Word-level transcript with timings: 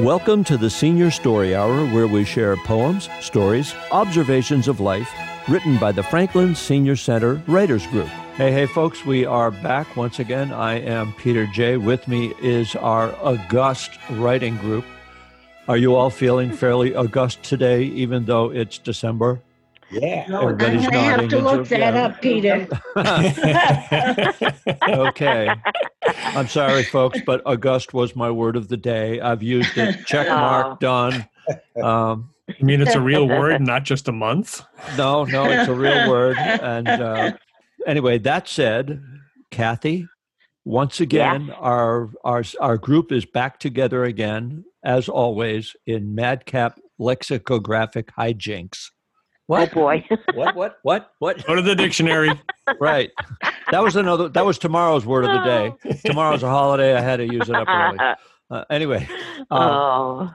Welcome 0.00 0.44
to 0.44 0.56
the 0.56 0.70
Senior 0.70 1.10
Story 1.10 1.54
Hour, 1.54 1.84
where 1.88 2.06
we 2.06 2.24
share 2.24 2.56
poems, 2.56 3.10
stories, 3.20 3.74
observations 3.92 4.66
of 4.66 4.80
life 4.80 5.12
written 5.46 5.76
by 5.76 5.92
the 5.92 6.02
Franklin 6.02 6.54
Senior 6.54 6.96
Center 6.96 7.34
Writers 7.46 7.86
Group. 7.88 8.06
Hey, 8.34 8.50
hey, 8.50 8.64
folks, 8.64 9.04
we 9.04 9.26
are 9.26 9.50
back 9.50 9.96
once 9.96 10.18
again. 10.18 10.52
I 10.52 10.80
am 10.80 11.12
Peter 11.18 11.46
J. 11.48 11.76
With 11.76 12.08
me 12.08 12.32
is 12.40 12.74
our 12.76 13.14
august 13.16 13.90
writing 14.12 14.56
group. 14.56 14.86
Are 15.68 15.76
you 15.76 15.94
all 15.94 16.08
feeling 16.08 16.50
fairly 16.50 16.94
august 16.94 17.42
today, 17.42 17.82
even 17.82 18.24
though 18.24 18.50
it's 18.50 18.78
December? 18.78 19.42
Yeah. 19.90 20.26
Everybody's 20.28 20.84
I'm 20.86 20.92
gonna 20.92 21.02
have 21.02 21.28
to 21.28 21.38
look 21.38 21.68
that 21.68 21.94
yeah. 21.94 22.04
up, 22.04 22.20
Peter. 22.22 22.68
okay. 24.88 25.50
I'm 26.36 26.46
sorry, 26.48 26.84
folks, 26.84 27.20
but 27.26 27.42
August 27.44 27.92
was 27.92 28.14
my 28.14 28.30
word 28.30 28.56
of 28.56 28.68
the 28.68 28.76
day. 28.76 29.20
I've 29.20 29.42
used 29.42 29.76
it. 29.76 30.06
Check 30.06 30.28
mark, 30.28 30.80
done. 30.80 31.26
Um, 31.82 32.30
You 32.58 32.66
mean 32.66 32.80
it's 32.80 32.94
a 32.94 33.00
real 33.00 33.28
word, 33.28 33.60
not 33.66 33.84
just 33.84 34.08
a 34.08 34.12
month? 34.12 34.62
no, 34.96 35.24
no, 35.24 35.44
it's 35.44 35.68
a 35.68 35.74
real 35.74 36.08
word. 36.10 36.36
And 36.38 36.88
uh, 36.88 37.32
anyway, 37.86 38.18
that 38.18 38.48
said, 38.48 39.02
Kathy, 39.50 40.06
once 40.64 41.00
again, 41.00 41.50
our 41.50 42.10
our 42.24 42.44
our 42.60 42.76
group 42.76 43.12
is 43.12 43.24
back 43.24 43.58
together 43.58 44.04
again, 44.04 44.64
as 44.84 45.08
always, 45.08 45.74
in 45.86 46.14
madcap 46.14 46.78
lexicographic 46.98 48.12
hijinks. 48.16 48.90
Oh 49.50 49.54
What? 49.58 49.72
boy. 49.72 50.06
What? 50.34 50.54
What? 50.54 50.78
What? 50.82 51.10
What? 51.18 51.44
Go 51.46 51.56
to 51.56 51.62
the 51.62 51.74
dictionary. 51.74 52.30
Right. 52.78 53.10
That 53.72 53.82
was 53.82 53.96
another. 53.96 54.28
That 54.28 54.46
was 54.46 54.58
tomorrow's 54.58 55.04
word 55.04 55.24
of 55.24 55.32
the 55.32 55.44
day. 55.44 56.00
Tomorrow's 56.04 56.44
a 56.44 56.48
holiday. 56.48 56.94
I 56.94 57.00
had 57.00 57.16
to 57.16 57.24
use 57.26 57.48
it 57.48 57.54
up 57.56 57.68
early. 57.68 57.98
Uh, 58.52 58.64
anyway, 58.68 59.08
uh, 59.52 59.54
oh, 59.54 60.30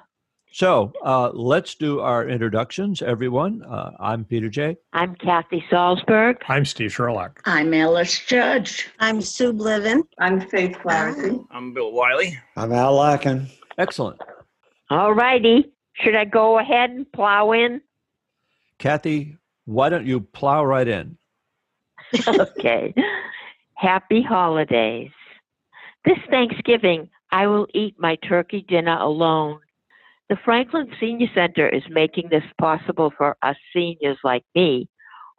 so 0.49 0.93
uh, 1.03 1.29
let's 1.33 1.75
do 1.75 1.99
our 1.99 2.25
introductions, 2.25 3.01
everyone. 3.01 3.61
Uh, 3.63 3.91
I'm 3.99 4.23
Peter 4.23 4.47
J. 4.47 4.77
I'm 4.93 5.15
Kathy 5.15 5.61
Salzberg. 5.69 6.37
I'm 6.47 6.63
Steve 6.63 6.93
Sherlock. 6.93 7.41
I'm 7.43 7.73
Alice 7.73 8.17
Judge. 8.25 8.87
I'm 9.01 9.19
Sue 9.19 9.51
Bliven. 9.51 10.03
I'm 10.17 10.39
Faith 10.47 10.77
Flaherty. 10.81 11.37
I'm 11.51 11.73
Bill 11.73 11.91
Wiley. 11.91 12.39
I'm 12.55 12.71
Al 12.71 12.95
Larkin. 12.95 13.47
Excellent. 13.77 14.21
All 14.89 15.13
righty. 15.13 15.73
Should 15.95 16.15
I 16.15 16.23
go 16.23 16.59
ahead 16.59 16.91
and 16.91 17.11
plow 17.11 17.51
in? 17.51 17.81
Kathy, 18.85 19.35
why 19.65 19.89
don't 19.89 20.05
you 20.05 20.21
plow 20.21 20.63
right 20.63 20.87
in? 20.87 21.17
okay. 22.27 22.93
Happy 23.73 24.21
holidays. 24.21 25.09
This 26.05 26.19
Thanksgiving, 26.29 27.09
I 27.31 27.47
will 27.47 27.65
eat 27.73 27.95
my 27.97 28.15
turkey 28.17 28.63
dinner 28.67 28.95
alone. 28.99 29.57
The 30.29 30.37
Franklin 30.45 30.91
Senior 30.99 31.29
Center 31.33 31.67
is 31.67 31.81
making 31.89 32.29
this 32.29 32.43
possible 32.61 33.11
for 33.17 33.35
us 33.41 33.55
seniors 33.73 34.19
like 34.23 34.43
me 34.53 34.87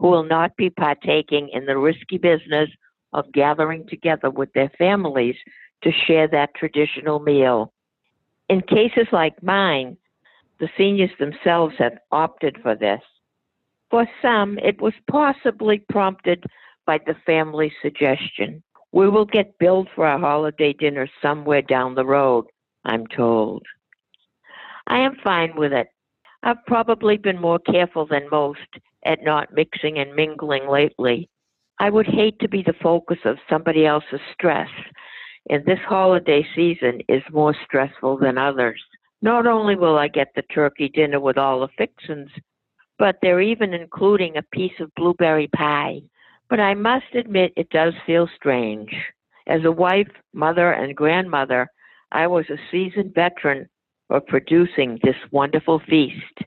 who 0.01 0.09
will 0.09 0.25
not 0.25 0.57
be 0.57 0.69
partaking 0.69 1.49
in 1.53 1.67
the 1.67 1.79
risky 1.79 2.19
business 2.19 2.69
of 3.13 3.31
gathering 3.31 3.87
together 3.87 4.29
with 4.29 4.53
their 4.55 4.73
families 4.77 5.37
to 5.85 5.93
share 6.09 6.27
that 6.27 6.57
traditional 6.57 7.21
meal. 7.21 7.73
In 8.49 8.61
cases 8.63 9.07
like 9.13 9.41
mine, 9.41 9.99
the 10.59 10.69
seniors 10.77 11.13
themselves 11.21 11.77
have 11.79 11.97
opted 12.11 12.59
for 12.61 12.75
this. 12.75 13.03
For 13.91 14.07
some, 14.21 14.59
it 14.59 14.81
was 14.81 14.95
possibly 15.11 15.79
prompted 15.89 16.45
by 16.87 16.99
the 16.99 17.15
family 17.25 17.73
suggestion. 17.83 18.63
We 18.93 19.09
will 19.09 19.25
get 19.27 19.59
billed 19.59 19.89
for 19.95 20.07
a 20.07 20.19
holiday 20.19 20.73
dinner 20.73 21.09
somewhere 21.23 21.63
down 21.63 21.95
the 21.95 22.07
road, 22.07 22.47
I'm 22.85 23.07
told. 23.07 23.63
I 24.87 24.99
am 24.99 25.17
fine 25.23 25.55
with 25.57 25.73
it. 25.73 25.89
I've 26.43 26.65
probably 26.67 27.17
been 27.17 27.41
more 27.41 27.59
careful 27.59 28.07
than 28.07 28.31
most 28.31 28.61
at 29.05 29.23
not 29.23 29.53
mixing 29.53 29.99
and 29.99 30.15
mingling 30.15 30.69
lately. 30.69 31.29
I 31.79 31.91
would 31.91 32.07
hate 32.07 32.39
to 32.41 32.49
be 32.49 32.63
the 32.63 32.75
focus 32.83 33.19
of 33.25 33.39
somebody 33.51 33.85
else's 33.85 34.21
stress, 34.33 34.71
and 35.51 35.65
this 35.65 35.81
holiday 35.87 36.47
season 36.55 37.01
is 37.09 37.23
more 37.33 37.55
stressful 37.65 38.19
than 38.19 38.39
others. 38.39 38.83
Not 39.23 39.47
only 39.47 39.77
will 39.77 39.99
I 39.99 40.09
get 40.09 40.29
the 40.35 40.43
turkey 40.43 40.89
dinner 40.89 41.21
with 41.21 41.37
all 41.37 41.61
the 41.61 41.69
fixins, 41.77 42.31
but 42.99 43.17
they're 43.21 43.41
even 43.41 43.75
including 43.75 44.37
a 44.37 44.43
piece 44.43 44.79
of 44.81 44.95
blueberry 44.95 45.49
pie. 45.49 46.01
But 46.49 46.61
I 46.61 46.75
must 46.75 47.15
admit 47.15 47.53
it 47.57 47.71
does 47.71 47.95
feel 48.07 48.29
strange. 48.37 48.95
As 49.47 49.65
a 49.65 49.73
wife, 49.73 50.09
mother, 50.33 50.73
and 50.73 50.97
grandmother, 50.97 51.69
I 52.13 52.27
was 52.27 52.47
a 52.51 52.59
seasoned 52.71 53.15
veteran 53.15 53.69
of 54.11 54.27
producing 54.27 54.99
this 55.03 55.17
wonderful 55.31 55.81
feast, 55.89 56.39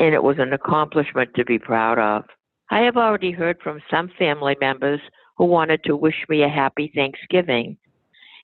and 0.00 0.14
it 0.14 0.22
was 0.22 0.36
an 0.38 0.52
accomplishment 0.52 1.34
to 1.34 1.44
be 1.44 1.58
proud 1.58 1.98
of. 1.98 2.24
I 2.70 2.80
have 2.80 2.96
already 2.96 3.30
heard 3.30 3.60
from 3.62 3.82
some 3.90 4.10
family 4.18 4.56
members 4.60 5.00
who 5.36 5.44
wanted 5.44 5.84
to 5.84 5.96
wish 5.96 6.24
me 6.28 6.42
a 6.42 6.48
happy 6.48 6.90
Thanksgiving, 6.94 7.76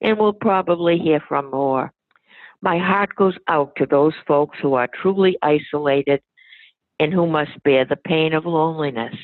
and 0.02 0.18
will 0.18 0.32
probably 0.32 0.98
hear 0.98 1.20
from 1.26 1.50
more. 1.50 1.92
My 2.62 2.78
heart 2.78 3.14
goes 3.16 3.36
out 3.48 3.74
to 3.76 3.86
those 3.86 4.12
folks 4.26 4.58
who 4.60 4.74
are 4.74 4.88
truly 5.00 5.36
isolated 5.42 6.20
and 7.00 7.12
who 7.12 7.26
must 7.26 7.60
bear 7.64 7.84
the 7.84 7.96
pain 7.96 8.34
of 8.34 8.44
loneliness. 8.44 9.16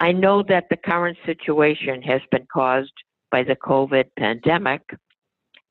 I 0.00 0.10
know 0.12 0.42
that 0.48 0.66
the 0.68 0.76
current 0.76 1.16
situation 1.24 2.02
has 2.02 2.20
been 2.30 2.46
caused 2.52 2.92
by 3.30 3.44
the 3.44 3.54
COVID 3.54 4.06
pandemic 4.18 4.82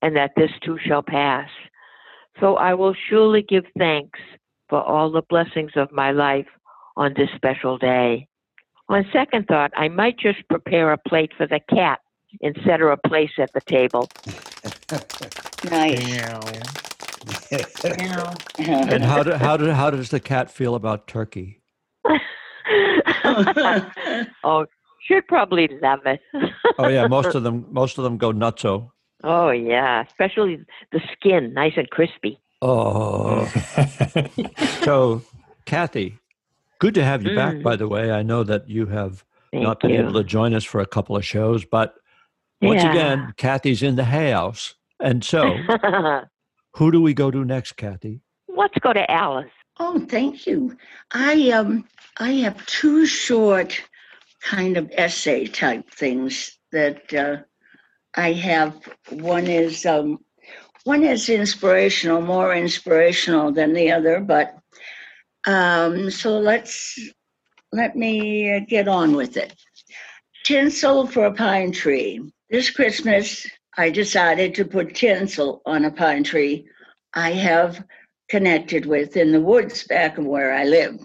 and 0.02 0.16
that 0.16 0.32
this 0.38 0.52
too 0.64 0.80
shall 0.84 1.04
pass. 1.04 1.50
So 2.40 2.56
I 2.56 2.74
will 2.74 2.96
surely 3.10 3.42
give 3.42 3.66
thanks 3.78 4.20
for 4.70 4.82
all 4.82 5.12
the 5.12 5.22
blessings 5.30 5.72
of 5.76 5.92
my 5.92 6.12
life 6.12 6.48
on 6.96 7.14
this 7.16 7.30
special 7.36 7.78
day. 7.78 8.28
On 8.88 9.06
second 9.12 9.48
thought, 9.48 9.72
I 9.76 9.90
might 9.90 10.18
just 10.18 10.48
prepare 10.50 10.94
a 10.94 10.98
plate 10.98 11.32
for 11.38 11.46
the 11.46 11.60
cat 11.70 12.00
and 12.42 12.58
set 12.66 12.80
her 12.80 12.92
a 12.92 12.98
place 12.98 13.32
at 13.38 13.52
the 13.54 13.62
table. 13.62 14.10
Nice. 15.72 16.90
And 18.60 19.04
how 19.04 19.24
do, 19.24 19.34
how 19.34 19.58
do, 19.58 19.72
how 19.72 19.90
does 19.90 20.10
the 20.10 20.20
cat 20.20 20.52
feel 20.52 20.76
about 20.76 21.08
turkey? 21.08 21.62
oh, 24.44 24.66
she'd 25.08 25.28
probably 25.28 25.68
love 25.82 26.00
it. 26.06 26.20
Oh 26.78 26.88
yeah, 26.88 27.08
most 27.08 27.36
of 27.36 27.44
them 27.44 27.66
most 27.72 27.98
of 27.98 28.04
them 28.04 28.18
go 28.18 28.32
nutso. 28.32 28.92
Oh 29.24 29.50
yeah, 29.52 30.04
especially 30.08 30.60
the 30.92 31.02
skin, 31.14 31.54
nice 31.54 31.74
and 31.78 31.90
crispy. 31.90 32.40
Oh. 32.62 33.52
So, 34.84 35.22
Kathy, 35.66 36.18
good 36.80 36.94
to 36.96 37.04
have 37.06 37.24
you 37.24 37.34
back. 37.36 37.56
Mm. 37.56 37.64
By 37.64 37.78
the 37.78 37.88
way, 37.88 38.12
I 38.12 38.22
know 38.22 38.44
that 38.44 38.68
you 38.70 38.86
have 38.88 39.24
Thank 39.52 39.64
not 39.64 39.80
been 39.80 39.92
you. 39.92 40.02
able 40.02 40.14
to 40.14 40.24
join 40.26 40.54
us 40.54 40.66
for 40.66 40.82
a 40.82 40.86
couple 40.86 41.16
of 41.16 41.24
shows, 41.26 41.64
but 41.64 41.96
once 42.62 42.84
Yeah. 42.84 42.92
again, 42.92 43.34
Kathy's 43.38 43.82
in 43.82 43.96
the 43.96 44.04
hay 44.04 44.32
house. 44.32 44.76
And 45.00 45.24
so, 45.24 45.58
who 46.76 46.92
do 46.92 47.02
we 47.02 47.14
go 47.14 47.32
to 47.32 47.46
next, 47.46 47.74
Kathy? 47.74 48.22
Let's 48.48 48.78
go 48.80 48.94
to 48.94 49.10
Alice. 49.12 49.52
Oh, 49.80 50.06
thank 50.08 50.46
you. 50.46 50.76
I 51.12 51.50
um 51.52 51.86
I 52.18 52.32
have 52.44 52.66
two 52.66 53.06
short 53.06 53.82
kind 54.42 54.78
of 54.78 54.92
essay 54.94 55.48
type 55.48 55.90
things 55.90 56.58
that 56.72 57.14
uh, 57.14 57.38
I 58.16 58.34
have. 58.34 58.76
One 59.10 59.48
is 59.48 59.86
um 59.86 60.20
one 60.84 61.04
is 61.04 61.30
inspirational, 61.30 62.22
more 62.22 62.54
inspirational 62.54 63.52
than 63.52 63.74
the 63.74 63.92
other, 63.92 64.20
but 64.20 64.56
um 65.48 66.12
so 66.12 66.38
let's 66.38 67.00
let 67.72 67.96
me 67.96 68.56
uh, 68.56 68.60
get 68.68 68.88
on 68.88 69.16
with 69.16 69.38
it. 69.38 69.56
Tinsel 70.44 71.08
for 71.08 71.26
a 71.26 71.34
pine 71.34 71.72
tree. 71.72 72.22
This 72.50 72.70
Christmas, 72.70 73.48
I 73.78 73.90
decided 73.90 74.56
to 74.56 74.66
put 74.66 74.96
tinsel 74.96 75.62
on 75.66 75.86
a 75.86 75.92
pine 75.92 76.24
tree 76.24 76.68
I 77.14 77.32
have 77.32 77.84
connected 78.30 78.86
with 78.86 79.18
in 79.18 79.32
the 79.32 79.42
woods 79.42 79.86
back 79.86 80.18
of 80.18 80.26
where 80.26 80.54
I 80.54 80.64
live. 80.64 81.00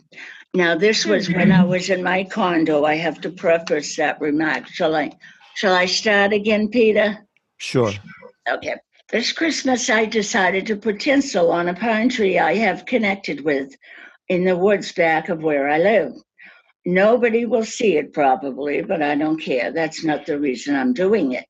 Now, 0.54 0.76
this 0.76 1.04
was 1.04 1.26
hmm. 1.26 1.34
when 1.34 1.52
I 1.52 1.64
was 1.64 1.90
in 1.90 2.02
my 2.02 2.24
condo. 2.24 2.84
I 2.84 2.96
have 2.96 3.20
to 3.22 3.30
preface 3.30 3.96
that 3.96 4.20
remark. 4.20 4.66
Shall 4.68 4.94
I? 4.94 5.12
Shall 5.54 5.74
I 5.74 5.86
start 5.86 6.32
again, 6.32 6.68
Peter? 6.68 7.18
Sure. 7.58 7.92
Okay. 8.48 8.76
This 9.10 9.32
Christmas, 9.32 9.90
I 9.90 10.04
decided 10.04 10.66
to 10.66 10.76
put 10.76 11.00
tinsel 11.00 11.50
on 11.50 11.68
a 11.68 11.74
pine 11.74 12.10
tree 12.10 12.38
I 12.38 12.54
have 12.56 12.86
connected 12.86 13.42
with 13.44 13.74
in 14.28 14.44
the 14.44 14.56
woods 14.56 14.92
back 14.92 15.30
of 15.30 15.42
where 15.42 15.68
I 15.68 15.78
live. 15.78 16.12
Nobody 16.84 17.44
will 17.44 17.64
see 17.64 17.96
it 17.96 18.12
probably, 18.12 18.82
but 18.82 19.02
I 19.02 19.14
don't 19.14 19.40
care. 19.40 19.72
That's 19.72 20.04
not 20.04 20.26
the 20.26 20.38
reason 20.38 20.76
I'm 20.76 20.92
doing 20.92 21.32
it. 21.32 21.46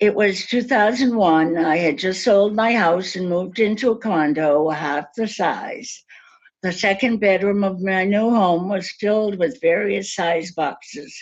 It 0.00 0.16
was 0.16 0.46
2001. 0.46 1.56
I 1.56 1.76
had 1.76 1.98
just 1.98 2.24
sold 2.24 2.56
my 2.56 2.74
house 2.74 3.14
and 3.14 3.28
moved 3.28 3.60
into 3.60 3.92
a 3.92 3.98
condo 3.98 4.68
half 4.70 5.06
the 5.16 5.28
size. 5.28 6.04
The 6.62 6.72
second 6.72 7.18
bedroom 7.18 7.62
of 7.62 7.80
my 7.80 8.04
new 8.04 8.30
home 8.30 8.68
was 8.68 8.90
filled 8.98 9.38
with 9.38 9.60
various 9.60 10.12
size 10.12 10.50
boxes. 10.50 11.14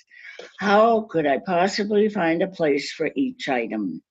How 0.58 1.02
could 1.02 1.26
I 1.26 1.38
possibly 1.44 2.08
find 2.08 2.42
a 2.42 2.48
place 2.48 2.90
for 2.92 3.10
each 3.14 3.46
item? 3.46 4.02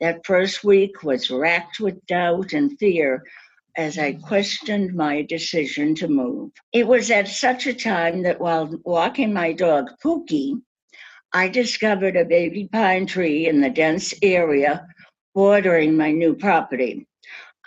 That 0.00 0.24
first 0.24 0.64
week 0.64 1.02
was 1.02 1.30
racked 1.30 1.78
with 1.78 2.06
doubt 2.06 2.54
and 2.54 2.78
fear 2.78 3.24
as 3.76 3.98
I 3.98 4.14
questioned 4.14 4.94
my 4.94 5.20
decision 5.22 5.94
to 5.96 6.08
move. 6.08 6.52
It 6.72 6.86
was 6.86 7.10
at 7.10 7.28
such 7.28 7.66
a 7.66 7.74
time 7.74 8.22
that 8.22 8.40
while 8.40 8.70
walking 8.84 9.34
my 9.34 9.52
dog 9.52 9.90
Pookie, 10.02 10.62
I 11.32 11.48
discovered 11.48 12.16
a 12.16 12.24
baby 12.24 12.68
pine 12.72 13.04
tree 13.04 13.48
in 13.48 13.60
the 13.60 13.68
dense 13.68 14.14
area 14.22 14.86
bordering 15.34 15.96
my 15.96 16.10
new 16.10 16.34
property. 16.34 17.06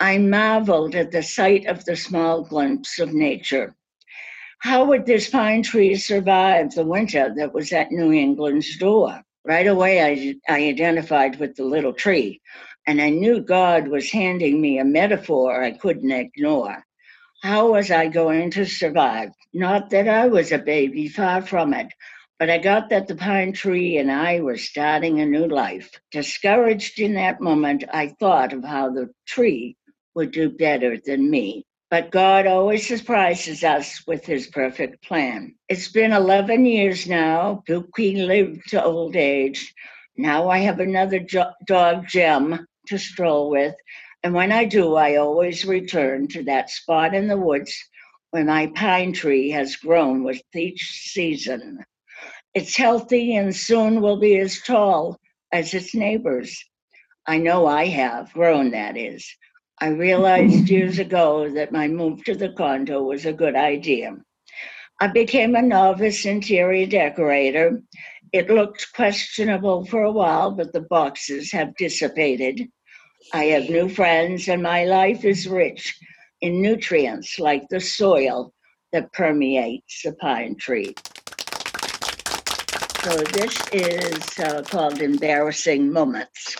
I 0.00 0.18
marveled 0.18 0.96
at 0.96 1.12
the 1.12 1.22
sight 1.22 1.66
of 1.66 1.84
the 1.84 1.94
small 1.94 2.42
glimpse 2.42 2.98
of 2.98 3.14
nature. 3.14 3.76
How 4.58 4.84
would 4.84 5.06
this 5.06 5.30
pine 5.30 5.62
tree 5.62 5.94
survive 5.94 6.72
the 6.72 6.84
winter 6.84 7.32
that 7.36 7.54
was 7.54 7.72
at 7.72 7.92
New 7.92 8.12
England's 8.12 8.76
door? 8.78 9.22
Right 9.44 9.66
away, 9.68 10.02
I, 10.02 10.34
I 10.52 10.68
identified 10.68 11.38
with 11.38 11.54
the 11.54 11.64
little 11.64 11.92
tree, 11.92 12.40
and 12.86 13.00
I 13.00 13.10
knew 13.10 13.40
God 13.40 13.86
was 13.86 14.10
handing 14.10 14.60
me 14.60 14.78
a 14.78 14.84
metaphor 14.84 15.62
I 15.62 15.72
couldn't 15.72 16.10
ignore. 16.10 16.84
How 17.42 17.72
was 17.72 17.90
I 17.92 18.08
going 18.08 18.50
to 18.52 18.64
survive? 18.64 19.30
Not 19.52 19.90
that 19.90 20.08
I 20.08 20.26
was 20.26 20.50
a 20.50 20.58
baby, 20.58 21.08
far 21.08 21.42
from 21.42 21.74
it, 21.74 21.88
but 22.42 22.50
I 22.50 22.58
got 22.58 22.88
that 22.88 23.06
the 23.06 23.14
pine 23.14 23.52
tree 23.52 23.98
and 23.98 24.10
I 24.10 24.40
were 24.40 24.56
starting 24.56 25.20
a 25.20 25.26
new 25.26 25.46
life. 25.46 25.92
Discouraged 26.10 26.98
in 26.98 27.14
that 27.14 27.40
moment, 27.40 27.84
I 27.94 28.08
thought 28.18 28.52
of 28.52 28.64
how 28.64 28.90
the 28.90 29.10
tree 29.28 29.76
would 30.16 30.32
do 30.32 30.50
better 30.50 30.98
than 30.98 31.30
me. 31.30 31.64
But 31.88 32.10
God 32.10 32.48
always 32.48 32.84
surprises 32.84 33.62
us 33.62 34.04
with 34.08 34.26
his 34.26 34.48
perfect 34.48 35.04
plan. 35.04 35.54
It's 35.68 35.86
been 35.92 36.10
11 36.10 36.66
years 36.66 37.06
now. 37.06 37.62
Pookie 37.68 38.26
lived 38.26 38.70
to 38.70 38.82
old 38.82 39.14
age. 39.14 39.72
Now 40.16 40.48
I 40.48 40.58
have 40.58 40.80
another 40.80 41.20
jo- 41.20 41.52
dog, 41.68 42.08
Gem, 42.08 42.66
to 42.88 42.98
stroll 42.98 43.50
with. 43.50 43.76
And 44.24 44.34
when 44.34 44.50
I 44.50 44.64
do, 44.64 44.96
I 44.96 45.14
always 45.14 45.64
return 45.64 46.26
to 46.30 46.42
that 46.42 46.70
spot 46.70 47.14
in 47.14 47.28
the 47.28 47.38
woods 47.38 47.72
where 48.30 48.44
my 48.44 48.66
pine 48.74 49.12
tree 49.12 49.50
has 49.50 49.76
grown 49.76 50.24
with 50.24 50.42
each 50.52 50.90
season. 50.90 51.84
It's 52.54 52.76
healthy 52.76 53.34
and 53.36 53.56
soon 53.56 54.02
will 54.02 54.18
be 54.18 54.36
as 54.36 54.60
tall 54.60 55.18
as 55.52 55.72
its 55.72 55.94
neighbors. 55.94 56.62
I 57.26 57.38
know 57.38 57.66
I 57.66 57.86
have 57.86 58.32
grown, 58.34 58.72
that 58.72 58.96
is. 58.96 59.26
I 59.80 59.88
realized 59.88 60.68
years 60.76 60.98
ago 60.98 61.48
that 61.48 61.72
my 61.72 61.88
move 61.88 62.22
to 62.24 62.34
the 62.34 62.52
condo 62.52 63.04
was 63.04 63.24
a 63.24 63.32
good 63.32 63.56
idea. 63.56 64.16
I 65.00 65.06
became 65.06 65.54
a 65.54 65.62
novice 65.62 66.26
interior 66.26 66.86
decorator. 66.86 67.82
It 68.32 68.50
looked 68.50 68.92
questionable 68.94 69.86
for 69.86 70.02
a 70.02 70.12
while, 70.12 70.50
but 70.50 70.74
the 70.74 70.82
boxes 70.82 71.50
have 71.52 71.74
dissipated. 71.76 72.68
I 73.32 73.44
have 73.44 73.70
new 73.70 73.88
friends, 73.88 74.48
and 74.48 74.62
my 74.62 74.84
life 74.84 75.24
is 75.24 75.48
rich 75.48 75.98
in 76.42 76.60
nutrients 76.60 77.38
like 77.38 77.66
the 77.70 77.80
soil 77.80 78.52
that 78.92 79.12
permeates 79.12 80.02
the 80.04 80.12
pine 80.14 80.56
tree. 80.56 80.94
So, 83.02 83.16
this 83.16 83.60
is 83.72 84.38
uh, 84.38 84.62
called 84.62 85.02
Embarrassing 85.02 85.92
Moments. 85.92 86.56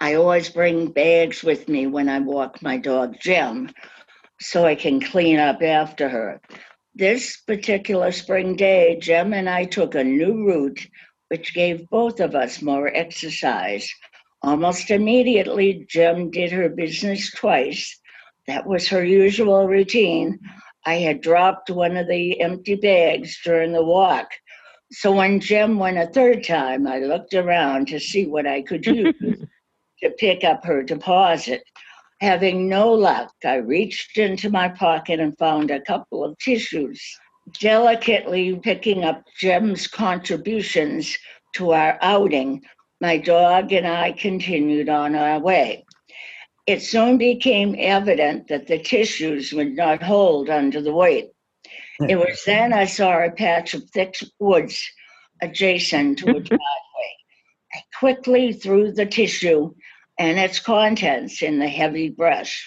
I 0.00 0.14
always 0.14 0.48
bring 0.48 0.92
bags 0.92 1.42
with 1.44 1.68
me 1.68 1.86
when 1.86 2.08
I 2.08 2.20
walk 2.20 2.62
my 2.62 2.78
dog 2.78 3.16
Gem 3.20 3.68
so 4.40 4.64
I 4.64 4.74
can 4.74 4.98
clean 4.98 5.38
up 5.38 5.60
after 5.60 6.08
her. 6.08 6.40
This 6.94 7.42
particular 7.42 8.12
spring 8.12 8.56
day, 8.56 8.98
Gem 8.98 9.34
and 9.34 9.46
I 9.46 9.66
took 9.66 9.94
a 9.94 10.02
new 10.02 10.46
route 10.46 10.86
which 11.28 11.52
gave 11.52 11.86
both 11.90 12.20
of 12.20 12.34
us 12.34 12.62
more 12.62 12.88
exercise. 12.88 13.86
Almost 14.40 14.90
immediately, 14.90 15.84
Gem 15.86 16.30
did 16.30 16.50
her 16.50 16.70
business 16.70 17.30
twice. 17.30 18.00
That 18.46 18.66
was 18.66 18.88
her 18.88 19.04
usual 19.04 19.68
routine. 19.68 20.38
I 20.86 20.94
had 20.94 21.20
dropped 21.20 21.68
one 21.68 21.98
of 21.98 22.08
the 22.08 22.40
empty 22.40 22.76
bags 22.76 23.38
during 23.44 23.72
the 23.72 23.84
walk. 23.84 24.30
So 24.94 25.10
when 25.10 25.40
Gem 25.40 25.78
went 25.78 25.96
a 25.96 26.06
third 26.06 26.44
time, 26.44 26.86
I 26.86 26.98
looked 26.98 27.32
around 27.32 27.88
to 27.88 27.98
see 27.98 28.26
what 28.26 28.46
I 28.46 28.60
could 28.60 28.84
use 28.84 29.14
to 30.02 30.10
pick 30.18 30.44
up 30.44 30.66
her 30.66 30.82
deposit. 30.82 31.62
Having 32.20 32.68
no 32.68 32.92
luck, 32.92 33.32
I 33.42 33.56
reached 33.56 34.18
into 34.18 34.50
my 34.50 34.68
pocket 34.68 35.18
and 35.18 35.36
found 35.38 35.70
a 35.70 35.80
couple 35.80 36.22
of 36.22 36.38
tissues. 36.38 37.02
Delicately 37.58 38.54
picking 38.62 39.02
up 39.02 39.22
Gem's 39.40 39.86
contributions 39.86 41.16
to 41.54 41.72
our 41.72 41.98
outing, 42.02 42.62
my 43.00 43.16
dog 43.16 43.72
and 43.72 43.86
I 43.86 44.12
continued 44.12 44.90
on 44.90 45.14
our 45.16 45.40
way. 45.40 45.84
It 46.66 46.82
soon 46.82 47.16
became 47.16 47.74
evident 47.78 48.46
that 48.48 48.66
the 48.66 48.78
tissues 48.78 49.52
would 49.52 49.74
not 49.74 50.02
hold 50.02 50.50
under 50.50 50.82
the 50.82 50.92
weight. 50.92 51.30
It 52.00 52.16
was 52.16 52.42
then 52.44 52.72
I 52.72 52.86
saw 52.86 53.22
a 53.22 53.30
patch 53.30 53.74
of 53.74 53.88
thick 53.90 54.16
woods 54.38 54.82
adjacent 55.40 56.18
to 56.18 56.26
a 56.26 56.34
mm-hmm. 56.34 56.44
driveway. 56.44 57.16
I 57.74 57.80
quickly 57.98 58.52
threw 58.52 58.92
the 58.92 59.06
tissue 59.06 59.74
and 60.18 60.38
its 60.38 60.58
contents 60.58 61.42
in 61.42 61.58
the 61.58 61.68
heavy 61.68 62.08
brush. 62.10 62.66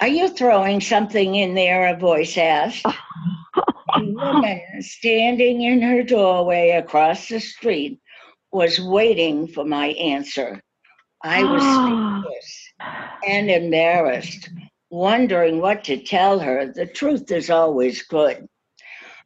Are 0.00 0.08
you 0.08 0.28
throwing 0.28 0.80
something 0.80 1.34
in 1.34 1.54
there? 1.54 1.94
A 1.94 1.98
voice 1.98 2.36
asked. 2.36 2.84
A 2.84 4.00
woman 4.00 4.60
standing 4.80 5.62
in 5.62 5.80
her 5.82 6.02
doorway 6.02 6.70
across 6.70 7.28
the 7.28 7.40
street 7.40 8.00
was 8.52 8.80
waiting 8.80 9.46
for 9.48 9.64
my 9.64 9.88
answer. 9.88 10.60
I 11.22 11.42
was 11.44 11.62
speechless 12.24 12.72
and 13.26 13.50
embarrassed, 13.50 14.50
wondering 14.94 15.60
what 15.60 15.84
to 15.84 15.96
tell 15.96 16.38
her. 16.38 16.72
The 16.72 16.86
truth 16.86 17.30
is 17.32 17.50
always 17.50 18.02
good. 18.02 18.46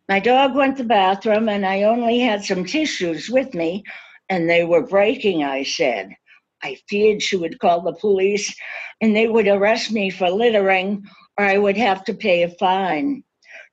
My 0.08 0.18
dog 0.18 0.54
went 0.54 0.78
to 0.78 0.82
the 0.82 0.88
bathroom, 0.88 1.48
and 1.48 1.66
I 1.66 1.82
only 1.82 2.20
had 2.20 2.42
some 2.42 2.64
tissues 2.64 3.28
with 3.28 3.54
me, 3.54 3.84
and 4.30 4.48
they 4.48 4.64
were 4.64 4.86
breaking, 4.86 5.44
I 5.44 5.62
said. 5.64 6.14
I 6.62 6.78
feared 6.88 7.22
she 7.22 7.36
would 7.36 7.60
call 7.60 7.82
the 7.82 7.92
police 7.92 8.52
and 9.00 9.14
they 9.14 9.28
would 9.28 9.46
arrest 9.46 9.92
me 9.92 10.10
for 10.10 10.28
littering, 10.30 11.04
or 11.38 11.44
I 11.44 11.58
would 11.58 11.76
have 11.76 12.04
to 12.04 12.14
pay 12.14 12.42
a 12.42 12.48
fine. 12.48 13.22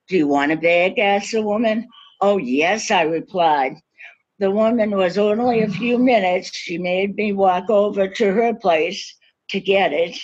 Do 0.08 0.16
you 0.16 0.28
want 0.28 0.52
a 0.52 0.56
bag? 0.56 0.98
asked 0.98 1.32
the 1.32 1.42
woman. 1.42 1.88
Oh, 2.20 2.38
yes, 2.38 2.90
I 2.90 3.02
replied. 3.02 3.74
The 4.38 4.50
woman 4.50 4.90
was 4.90 5.18
only 5.18 5.62
a 5.62 5.68
few 5.68 5.98
minutes. 5.98 6.54
She 6.54 6.78
made 6.78 7.16
me 7.16 7.32
walk 7.32 7.70
over 7.70 8.06
to 8.06 8.32
her 8.32 8.54
place 8.54 9.16
to 9.50 9.60
get 9.60 9.92
it. 9.92 10.16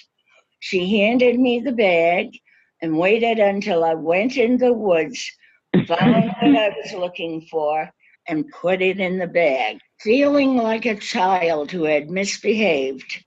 She 0.62 1.00
handed 1.00 1.40
me 1.40 1.58
the 1.58 1.72
bag 1.72 2.38
and 2.80 2.96
waited 2.96 3.40
until 3.40 3.82
I 3.82 3.94
went 3.94 4.36
in 4.36 4.58
the 4.58 4.72
woods, 4.72 5.28
found 5.88 6.26
what 6.40 6.56
I 6.56 6.68
was 6.68 6.92
looking 6.92 7.40
for, 7.50 7.90
and 8.28 8.48
put 8.60 8.80
it 8.80 9.00
in 9.00 9.18
the 9.18 9.26
bag. 9.26 9.78
Feeling 10.02 10.56
like 10.56 10.86
a 10.86 10.94
child 10.94 11.72
who 11.72 11.82
had 11.82 12.10
misbehaved, 12.10 13.24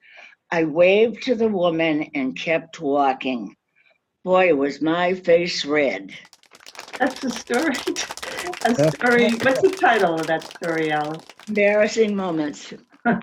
I 0.50 0.64
waved 0.64 1.24
to 1.24 1.36
the 1.36 1.50
woman 1.50 2.10
and 2.16 2.40
kept 2.40 2.80
walking. 2.80 3.54
Boy, 4.24 4.56
was 4.56 4.82
my 4.82 5.14
face 5.14 5.66
red. 5.66 6.14
That's 7.00 7.22
a 7.22 7.30
story. 7.32 7.76
A 8.64 8.92
story. 8.92 9.32
What's 9.36 9.62
the 9.62 9.78
title 9.80 10.16
of 10.16 10.28
that 10.28 10.44
story, 10.44 10.92
Alice? 10.92 11.24
Embarrassing 11.48 12.16
moments. 12.16 12.74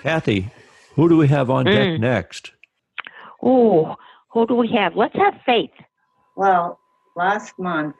Kathy, 0.00 0.50
who 0.94 1.08
do 1.08 1.16
we 1.16 1.28
have 1.28 1.50
on 1.50 1.64
deck 1.64 1.88
Mm. 1.88 2.00
next? 2.00 2.52
Oh, 3.42 3.96
who 4.30 4.46
do 4.46 4.54
we 4.54 4.68
have? 4.68 4.96
Let's 4.96 5.14
have 5.16 5.34
Faith. 5.44 5.70
Well, 6.36 6.78
last 7.16 7.58
month, 7.58 7.94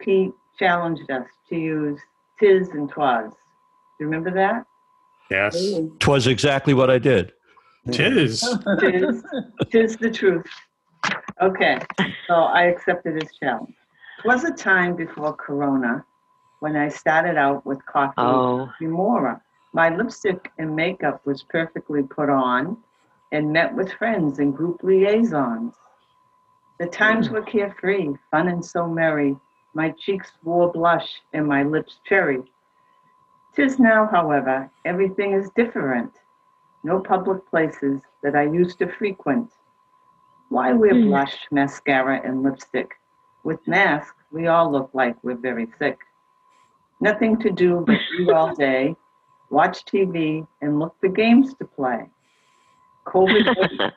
Pete 0.00 0.32
challenged 0.58 1.10
us 1.10 1.26
to 1.48 1.56
use 1.56 2.00
tis 2.40 2.68
and 2.70 2.88
twas. 2.88 3.30
Do 3.30 3.36
you 4.00 4.06
remember 4.06 4.30
that? 4.32 4.64
Yes. 5.30 5.56
Twas 6.00 6.26
exactly 6.26 6.74
what 6.74 6.90
I 6.90 6.98
did. 6.98 7.32
Tis. 7.90 8.40
Tis, 8.80 9.24
tis 9.70 9.96
the 9.96 10.10
truth. 10.10 10.46
Okay, 11.40 11.80
so 12.28 12.34
I 12.34 12.64
accepted 12.64 13.20
his 13.20 13.30
challenge. 13.40 13.74
It 14.24 14.28
was 14.28 14.44
a 14.44 14.52
time 14.52 14.94
before 14.94 15.32
Corona 15.34 16.04
when 16.60 16.76
I 16.76 16.88
started 16.88 17.36
out 17.36 17.66
with 17.66 17.84
coffee 17.86 18.14
Oh. 18.18 18.70
Remora. 18.80 19.40
My 19.72 19.88
lipstick 19.88 20.52
and 20.58 20.76
makeup 20.76 21.24
was 21.26 21.42
perfectly 21.42 22.02
put 22.02 22.28
on 22.28 22.76
and 23.32 23.52
met 23.52 23.74
with 23.74 23.92
friends 23.92 24.38
and 24.38 24.54
group 24.56 24.82
liaisons. 24.82 25.74
The 26.78 26.86
times 26.86 27.30
were 27.30 27.42
carefree, 27.42 28.14
fun 28.30 28.48
and 28.48 28.64
so 28.64 28.86
merry. 28.86 29.36
My 29.74 29.90
cheeks 29.90 30.32
wore 30.42 30.70
blush 30.72 31.22
and 31.32 31.46
my 31.46 31.62
lips 31.62 32.00
cherry. 32.04 32.42
Tis 33.54 33.78
now, 33.78 34.06
however, 34.06 34.70
everything 34.84 35.32
is 35.32 35.50
different. 35.50 36.12
No 36.84 37.00
public 37.00 37.46
places 37.48 38.02
that 38.22 38.34
I 38.36 38.42
used 38.44 38.78
to 38.78 38.88
frequent. 38.88 39.52
Why 40.48 40.72
wear 40.72 40.94
Hmm. 40.94 41.02
blush, 41.02 41.46
mascara, 41.50 42.20
and 42.24 42.42
lipstick? 42.42 42.94
With 43.44 43.66
masks, 43.66 44.22
we 44.32 44.46
all 44.48 44.70
look 44.70 44.90
like 44.92 45.16
we're 45.22 45.36
very 45.36 45.66
sick. 45.78 45.98
Nothing 47.00 47.38
to 47.40 47.50
do 47.50 47.84
but 47.86 48.00
eat 48.18 48.30
all 48.30 48.54
day, 48.56 48.96
watch 49.52 49.84
TV, 49.84 50.46
and 50.62 50.78
look 50.80 50.96
for 51.00 51.08
games 51.08 51.54
to 51.54 51.64
play. 51.64 52.06
COVID 53.06 53.56
weight, 53.80 53.92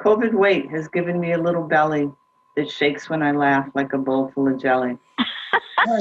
COVID 0.00 0.32
weight 0.32 0.70
has 0.70 0.88
given 0.88 1.18
me 1.20 1.32
a 1.32 1.38
little 1.38 1.64
belly 1.64 2.10
that 2.56 2.70
shakes 2.70 3.10
when 3.10 3.22
I 3.22 3.32
laugh 3.32 3.68
like 3.74 3.92
a 3.92 3.98
bowl 3.98 4.30
full 4.34 4.48
of 4.48 4.58
jelly. 4.60 4.96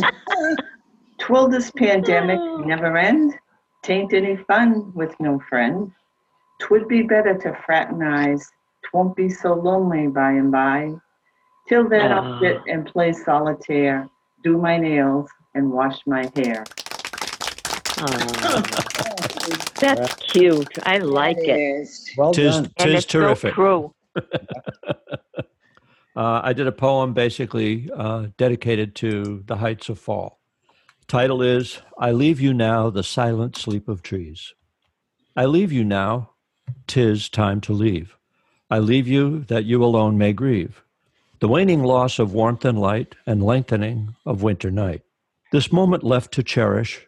Twill 1.20 1.50
this 1.50 1.72
pandemic 1.72 2.40
never 2.66 2.96
end? 2.98 3.34
Tain't 3.84 4.14
any 4.14 4.38
fun 4.38 4.94
with 4.94 5.14
no 5.20 5.40
friend. 5.50 5.92
Twould 6.62 6.88
be 6.88 7.02
better 7.04 7.36
to 7.38 7.58
fraternize. 7.66 8.50
Twon't 8.90 9.16
be 9.16 9.30
so 9.30 9.54
lonely 9.54 10.08
by 10.08 10.32
and 10.32 10.52
by. 10.52 10.94
Till 11.68 11.88
then, 11.90 12.12
I'll 12.12 12.34
Ah. 12.36 12.40
sit 12.40 12.62
and 12.68 12.86
play 12.86 13.12
solitaire, 13.12 14.08
do 14.44 14.58
my 14.58 14.78
nails, 14.78 15.30
and 15.56 15.72
wash 15.72 16.06
my 16.08 16.32
hair. 16.36 16.64
Oh, 18.00 18.64
that's 19.80 20.16
cute. 20.16 20.78
I 20.86 21.00
like 21.00 21.44
That 21.46 21.60
it. 21.60 21.82
is. 21.82 22.10
Well 22.18 22.34
Tis, 22.34 22.56
done. 22.56 22.72
And 22.78 22.92
tis 22.92 22.96
it's 22.96 23.14
so 23.20 23.20
terrific. 23.20 23.54
true. 23.54 23.94
Uh, 26.16 26.42
I 26.44 26.54
did 26.54 26.68
a 26.68 26.72
poem 26.72 27.14
basically 27.14 27.90
uh, 27.96 28.28
dedicated 28.38 28.96
to 28.96 29.44
the 29.46 29.58
heights 29.58 29.90
of 29.90 30.00
fall. 30.00 30.40
Title 31.08 31.42
is 31.44 31.80
I 32.00 32.12
Leave 32.12 32.42
You 32.42 32.54
Now, 32.54 32.90
the 32.90 33.04
Silent 33.04 33.58
Sleep 33.58 33.88
of 33.88 34.02
Trees. 34.02 34.54
I 35.36 35.46
leave 35.46 35.72
you 35.72 35.84
now, 35.84 36.32
tis 36.88 37.30
time 37.30 37.62
to 37.62 37.74
leave. 37.74 38.18
I 38.70 38.80
leave 38.80 39.08
you 39.08 39.42
that 39.46 39.66
you 39.66 39.84
alone 39.84 40.18
may 40.18 40.34
grieve. 40.34 40.84
The 41.40 41.48
waning 41.48 41.84
loss 41.84 42.20
of 42.20 42.34
warmth 42.34 42.66
and 42.66 42.80
light 42.80 43.16
and 43.28 43.44
lengthening 43.44 44.16
of 44.26 44.44
winter 44.44 44.72
night. 44.72 45.04
This 45.52 45.72
moment 45.72 46.04
left 46.04 46.34
to 46.34 46.44
cherish, 46.44 47.08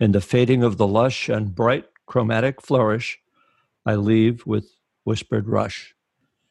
in 0.00 0.12
the 0.12 0.20
fading 0.20 0.62
of 0.62 0.78
the 0.78 0.86
lush 0.86 1.28
and 1.28 1.54
bright 1.54 1.84
chromatic 2.06 2.62
flourish, 2.62 3.20
I 3.84 3.94
leave 3.94 4.46
with 4.46 4.72
whispered 5.04 5.46
rush. 5.46 5.94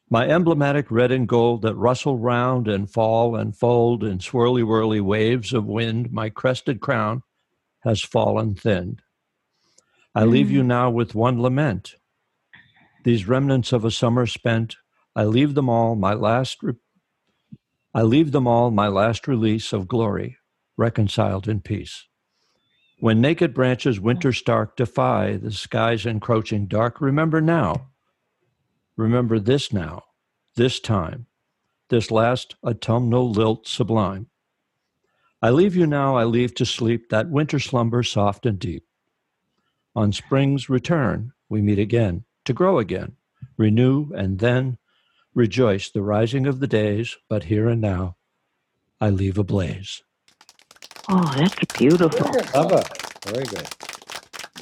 My 0.08 0.28
emblematic 0.28 0.90
red 0.90 1.12
and 1.12 1.28
gold 1.28 1.62
that 1.62 1.74
rustle 1.74 2.16
round 2.16 2.68
and 2.68 2.90
fall 2.90 3.36
and 3.36 3.56
fold 3.56 4.02
in 4.02 4.18
swirly 4.18 4.64
whirly 4.64 5.00
waves 5.00 5.52
of 5.52 5.66
wind, 5.66 6.12
my 6.12 6.30
crested 6.30 6.80
crown 6.80 7.22
has 7.80 8.00
fallen 8.02 8.54
thinned. 8.54 9.02
I 10.14 10.24
leave 10.24 10.50
you 10.50 10.62
mm. 10.62 10.66
now 10.66 10.90
with 10.90 11.14
one 11.14 11.40
lament. 11.40 11.94
These 13.04 13.28
remnants 13.28 13.72
of 13.72 13.84
a 13.84 13.90
summer 13.90 14.26
spent, 14.26 14.76
I 15.14 15.24
leave 15.24 15.54
them 15.54 15.68
all 15.68 15.94
my 15.94 16.14
last 16.14 16.62
re- 16.62 16.74
I 17.92 18.02
leave 18.02 18.30
them 18.30 18.46
all 18.46 18.70
my 18.70 18.86
last 18.86 19.26
release 19.26 19.72
of 19.72 19.88
glory, 19.88 20.38
reconciled 20.76 21.48
in 21.48 21.60
peace. 21.60 22.06
When 23.00 23.20
naked 23.20 23.54
branches 23.54 23.98
winter 23.98 24.32
stark 24.32 24.76
defy 24.76 25.36
the 25.36 25.50
sky's 25.50 26.06
encroaching 26.06 26.66
dark, 26.66 27.00
remember 27.00 27.40
now 27.40 27.90
Remember 29.00 29.38
this 29.38 29.72
now, 29.72 30.02
this 30.56 30.78
time, 30.78 31.24
this 31.88 32.10
last 32.10 32.54
autumnal 32.62 33.30
lilt 33.30 33.66
sublime. 33.66 34.26
I 35.40 35.48
leave 35.48 35.74
you 35.74 35.86
now, 35.86 36.16
I 36.16 36.24
leave 36.24 36.54
to 36.56 36.66
sleep 36.66 37.08
that 37.08 37.30
winter 37.30 37.58
slumber 37.58 38.02
soft 38.02 38.44
and 38.44 38.58
deep. 38.58 38.84
On 39.96 40.12
spring's 40.12 40.68
return, 40.68 41.32
we 41.48 41.62
meet 41.62 41.78
again 41.78 42.24
to 42.44 42.52
grow 42.52 42.78
again, 42.78 43.16
renew, 43.56 44.12
and 44.12 44.38
then 44.38 44.76
rejoice 45.34 45.88
the 45.88 46.02
rising 46.02 46.46
of 46.46 46.60
the 46.60 46.66
days. 46.66 47.16
But 47.26 47.44
here 47.44 47.70
and 47.70 47.80
now, 47.80 48.16
I 49.00 49.08
leave 49.08 49.38
ablaze. 49.38 50.02
Oh, 51.08 51.32
that's 51.36 51.56
beautiful. 51.78 52.10
Clever. 52.10 52.82
Very 53.26 53.44
good. 53.44 53.68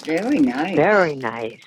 Very 0.05 0.39
nice. 0.39 0.77
Very 0.77 1.17
nice. 1.17 1.61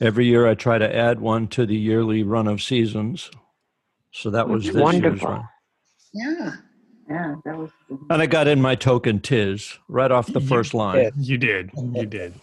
Every 0.00 0.26
year, 0.26 0.46
I 0.48 0.54
try 0.54 0.78
to 0.78 0.96
add 0.96 1.20
one 1.20 1.48
to 1.48 1.64
the 1.66 1.76
yearly 1.76 2.22
run 2.22 2.48
of 2.48 2.62
seasons. 2.62 3.30
So 4.12 4.30
that 4.30 4.48
was 4.48 4.64
this 4.64 4.74
year's 4.74 4.82
Wonderful. 4.82 5.28
run. 5.30 5.48
Yeah. 6.12 6.52
Yeah, 7.08 7.34
that 7.44 7.56
was. 7.56 7.70
And 8.10 8.22
I 8.22 8.26
got 8.26 8.46
in 8.48 8.60
my 8.60 8.74
token 8.74 9.20
tis 9.20 9.78
right 9.88 10.10
off 10.10 10.26
the 10.32 10.40
first 10.40 10.72
line. 10.74 10.96
did. 10.96 11.14
You 11.16 11.38
did. 11.38 11.70
You 11.76 12.06
did. 12.06 12.34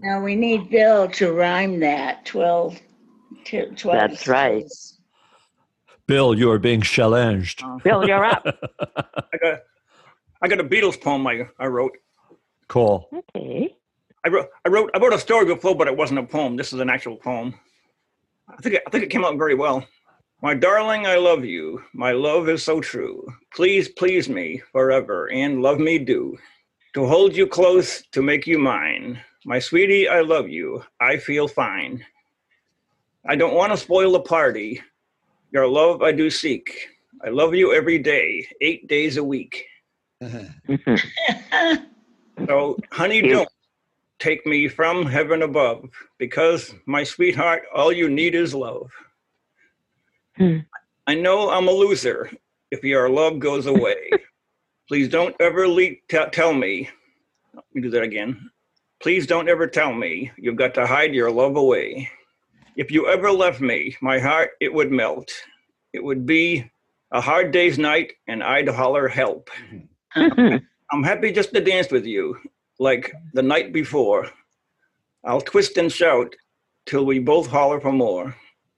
Now 0.00 0.20
we 0.22 0.34
need 0.34 0.68
Bill 0.70 1.08
to 1.08 1.32
rhyme 1.32 1.80
that 1.80 2.24
12. 2.24 2.80
t- 3.44 3.66
12 3.76 4.10
That's 4.10 4.26
right. 4.26 4.64
Bill, 6.06 6.34
you 6.34 6.50
are 6.50 6.58
being 6.58 6.80
challenged. 6.80 7.62
Bill, 7.82 8.06
you're 8.06 8.24
up. 8.24 8.46
I 8.96 9.36
got 9.40 9.58
I 10.42 10.48
got 10.48 10.60
a 10.60 10.64
Beatles 10.64 11.00
poem 11.00 11.26
I, 11.26 11.48
I 11.58 11.66
wrote. 11.66 11.96
Cool. 12.68 13.08
Okay. 13.12 13.74
I 14.24 14.28
wrote 14.28 14.48
I 14.64 14.68
wrote 14.68 14.90
I 14.94 14.98
wrote 14.98 15.12
a 15.12 15.18
story 15.18 15.46
before, 15.46 15.76
but 15.76 15.88
it 15.88 15.96
wasn't 15.96 16.18
a 16.18 16.24
poem. 16.24 16.56
This 16.56 16.72
is 16.72 16.80
an 16.80 16.90
actual 16.90 17.16
poem. 17.16 17.54
I 18.48 18.56
think 18.60 18.76
I 18.86 18.90
think 18.90 19.04
it 19.04 19.10
came 19.10 19.24
out 19.24 19.38
very 19.38 19.54
well. 19.54 19.86
My 20.42 20.52
darling, 20.54 21.06
I 21.06 21.16
love 21.16 21.44
you. 21.44 21.82
My 21.94 22.12
love 22.12 22.48
is 22.48 22.62
so 22.62 22.80
true. 22.80 23.26
Please 23.54 23.88
please 23.88 24.28
me 24.28 24.62
forever 24.72 25.30
and 25.30 25.62
love 25.62 25.78
me 25.78 25.98
do. 25.98 26.36
To 26.94 27.06
hold 27.06 27.36
you 27.36 27.46
close, 27.46 28.02
to 28.12 28.22
make 28.22 28.46
you 28.46 28.58
mine. 28.58 29.20
My 29.44 29.58
sweetie, 29.58 30.08
I 30.08 30.20
love 30.20 30.48
you. 30.48 30.82
I 31.00 31.18
feel 31.18 31.46
fine. 31.46 32.04
I 33.28 33.36
don't 33.36 33.54
want 33.54 33.72
to 33.72 33.78
spoil 33.78 34.12
the 34.12 34.20
party. 34.20 34.82
Your 35.52 35.68
love 35.68 36.02
I 36.02 36.12
do 36.12 36.30
seek. 36.30 36.88
I 37.24 37.30
love 37.30 37.54
you 37.54 37.72
every 37.72 37.98
day, 37.98 38.46
eight 38.60 38.88
days 38.88 39.16
a 39.16 39.24
week. 39.24 39.66
Mhm. 40.22 41.02
So, 42.46 42.76
honey, 42.92 43.22
don't 43.22 43.48
take 44.18 44.44
me 44.46 44.68
from 44.68 45.06
heaven 45.06 45.40
above 45.42 45.88
because, 46.18 46.74
my 46.84 47.02
sweetheart, 47.02 47.62
all 47.74 47.90
you 47.90 48.10
need 48.10 48.34
is 48.34 48.54
love. 48.54 48.92
Hmm. 50.36 50.58
I 51.06 51.14
know 51.14 51.48
I'm 51.50 51.66
a 51.66 51.72
loser 51.72 52.30
if 52.70 52.84
your 52.84 53.08
love 53.08 53.38
goes 53.38 53.64
away. 53.66 54.10
Please 54.88 55.08
don't 55.08 55.34
ever 55.40 55.66
le- 55.66 55.96
t- 56.08 56.30
tell 56.30 56.52
me. 56.52 56.90
Let 57.54 57.64
me 57.72 57.80
do 57.80 57.90
that 57.90 58.02
again. 58.02 58.50
Please 59.00 59.26
don't 59.26 59.48
ever 59.48 59.66
tell 59.66 59.94
me 59.94 60.30
you've 60.36 60.56
got 60.56 60.74
to 60.74 60.86
hide 60.86 61.14
your 61.14 61.30
love 61.30 61.56
away. 61.56 62.08
If 62.76 62.90
you 62.90 63.08
ever 63.08 63.32
left 63.32 63.60
me, 63.62 63.96
my 64.02 64.18
heart, 64.18 64.50
it 64.60 64.72
would 64.72 64.92
melt. 64.92 65.32
It 65.94 66.04
would 66.04 66.26
be 66.26 66.70
a 67.12 67.20
hard 67.22 67.50
day's 67.50 67.78
night, 67.78 68.12
and 68.28 68.42
I'd 68.42 68.68
holler 68.68 69.08
help. 69.08 69.48
I'm 70.90 71.02
happy 71.02 71.32
just 71.32 71.52
to 71.52 71.60
dance 71.60 71.90
with 71.90 72.06
you, 72.06 72.38
like 72.78 73.12
the 73.34 73.42
night 73.42 73.72
before. 73.72 74.28
I'll 75.24 75.40
twist 75.40 75.76
and 75.76 75.92
shout 75.92 76.34
till 76.86 77.04
we 77.04 77.18
both 77.18 77.48
holler 77.48 77.80
for 77.80 77.92
more. 77.92 78.34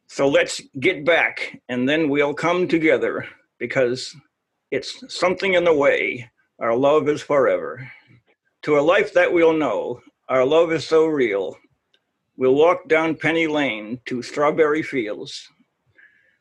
So 0.09 0.27
let's 0.29 0.61
get 0.81 1.05
back 1.05 1.61
and 1.69 1.89
then 1.89 2.09
we'll 2.09 2.35
come 2.35 2.67
together 2.67 3.27
because 3.59 4.17
it's 4.71 5.05
something 5.15 5.55
in 5.55 5.65
the 5.65 5.75
way. 5.75 6.31
Our 6.59 6.75
love 6.75 7.09
is 7.09 7.23
forever. 7.23 7.89
To 8.63 8.79
a 8.79 8.81
life 8.81 9.13
that 9.13 9.33
we'll 9.33 9.53
know, 9.53 10.01
our 10.29 10.45
love 10.45 10.73
is 10.73 10.87
so 10.87 11.07
real. 11.07 11.57
We'll 12.37 12.55
walk 12.55 12.89
down 12.89 13.17
Penny 13.17 13.47
Lane 13.47 14.01
to 14.07 14.23
Strawberry 14.23 14.83
Fields. 14.83 15.49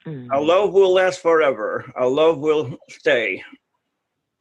Mm. 0.05 0.29
Our 0.31 0.41
love 0.41 0.73
will 0.73 0.93
last 0.93 1.21
forever. 1.21 1.85
Our 1.95 2.07
love 2.07 2.39
will 2.39 2.77
stay. 2.89 3.43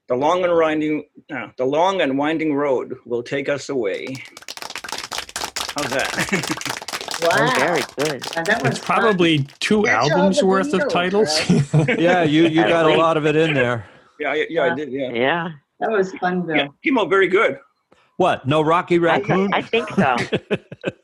The 0.08 0.14
long 0.14 0.44
and 0.44 0.54
winding, 0.54 1.04
uh, 1.34 1.48
the 1.56 1.64
long 1.64 2.00
and 2.00 2.16
winding 2.16 2.54
road 2.54 2.94
will 3.06 3.22
take 3.25 3.48
us 3.48 3.68
away. 3.68 4.06
How's 5.75 5.90
that? 5.90 6.28
Oh, 6.32 6.72
Wow. 7.22 7.50
very 7.58 7.80
good. 7.96 8.22
That 8.44 8.62
was 8.62 8.72
It's 8.76 8.84
probably 8.84 9.38
two 9.58 9.82
That's 9.84 10.10
all 10.10 10.18
albums 10.18 10.38
the 10.40 10.46
worth 10.46 10.75
of 10.75 10.80
Beatles, 10.82 10.92
titles. 11.72 11.88
Yeah, 11.98 12.22
you, 12.25 12.42
you 12.46 12.62
got 12.62 12.84
a 12.84 12.94
lot 12.96 13.16
of 13.16 13.25
it 13.26 13.34
in 13.36 13.54
there. 13.54 13.86
yeah, 14.20 14.32
I- 14.32 14.46
yeah, 14.50 14.62
I 14.64 14.75
did. 14.75 14.92
Yeah. 14.92 15.10
Yeah. 15.12 15.48
That 15.80 15.90
was 15.90 16.12
fun, 16.18 16.42
Bill. 16.46 16.56
yeah, 16.56 16.66
came 16.84 16.98
out 16.98 17.08
very 17.08 17.26
good. 17.26 17.58
What? 18.18 18.46
No 18.46 18.60
Rocky 18.62 18.96
I, 18.96 18.98
Raccoon? 18.98 19.52
I 19.54 19.62
think 19.62 19.88
so. 19.90 20.16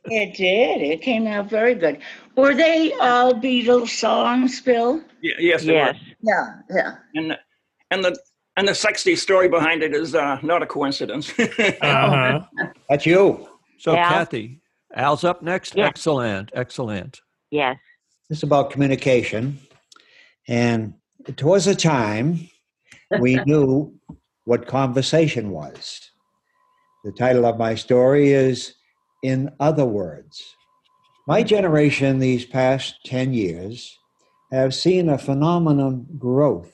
It 0.05 0.35
did. 0.37 0.83
It 0.83 1.01
came 1.01 1.27
out 1.27 1.49
very 1.49 1.75
good. 1.75 1.99
Were 2.37 2.55
they 2.55 2.93
all 2.95 3.33
Beatles 3.35 3.89
songs, 3.89 4.61
Bill? 4.61 5.03
Yeah, 5.23 5.35
yes, 5.39 5.63
it 5.65 5.69
yes. 5.73 5.95
was. 5.95 6.03
Yeah, 6.23 6.77
yeah. 6.77 6.97
And 7.15 7.39
and 7.91 8.05
the 8.05 8.19
and 8.57 8.69
the 8.69 8.75
sexy 8.75 9.17
story 9.17 9.49
behind 9.49 9.83
it 9.83 9.95
is 9.95 10.15
uh, 10.15 10.39
not 10.43 10.63
a 10.63 10.67
coincidence. 10.67 11.33
Uh-huh. 11.39 12.41
That's 12.89 13.07
you. 13.07 13.49
so, 13.79 13.97
Al? 13.97 14.11
Kathy, 14.11 14.61
Al's 14.95 15.25
up 15.25 15.43
next. 15.43 15.75
Yeah. 15.75 15.87
Excellent. 15.87 16.51
Excellent. 16.55 17.21
Yes. 17.51 17.77
This 18.29 18.39
is 18.39 18.43
about 18.43 18.71
communication. 18.71 19.59
And 20.49 20.95
it 21.27 21.43
was 21.43 21.67
a 21.67 21.75
time 21.75 22.49
we 23.21 23.37
knew 23.47 23.95
what 24.45 24.67
conversation 24.67 25.51
was. 25.51 26.01
The 27.05 27.13
title 27.13 27.47
of 27.47 27.59
my 27.59 27.75
story 27.75 28.33
is 28.33 28.75
In 29.23 29.51
Other 29.61 29.85
Words. 29.85 30.43
My 31.27 31.43
generation, 31.43 32.19
these 32.19 32.45
past 32.45 32.97
10 33.07 33.33
years, 33.33 33.99
have 34.51 34.75
seen 34.75 35.09
a 35.09 35.19
phenomenon 35.19 36.07
growth 36.19 36.73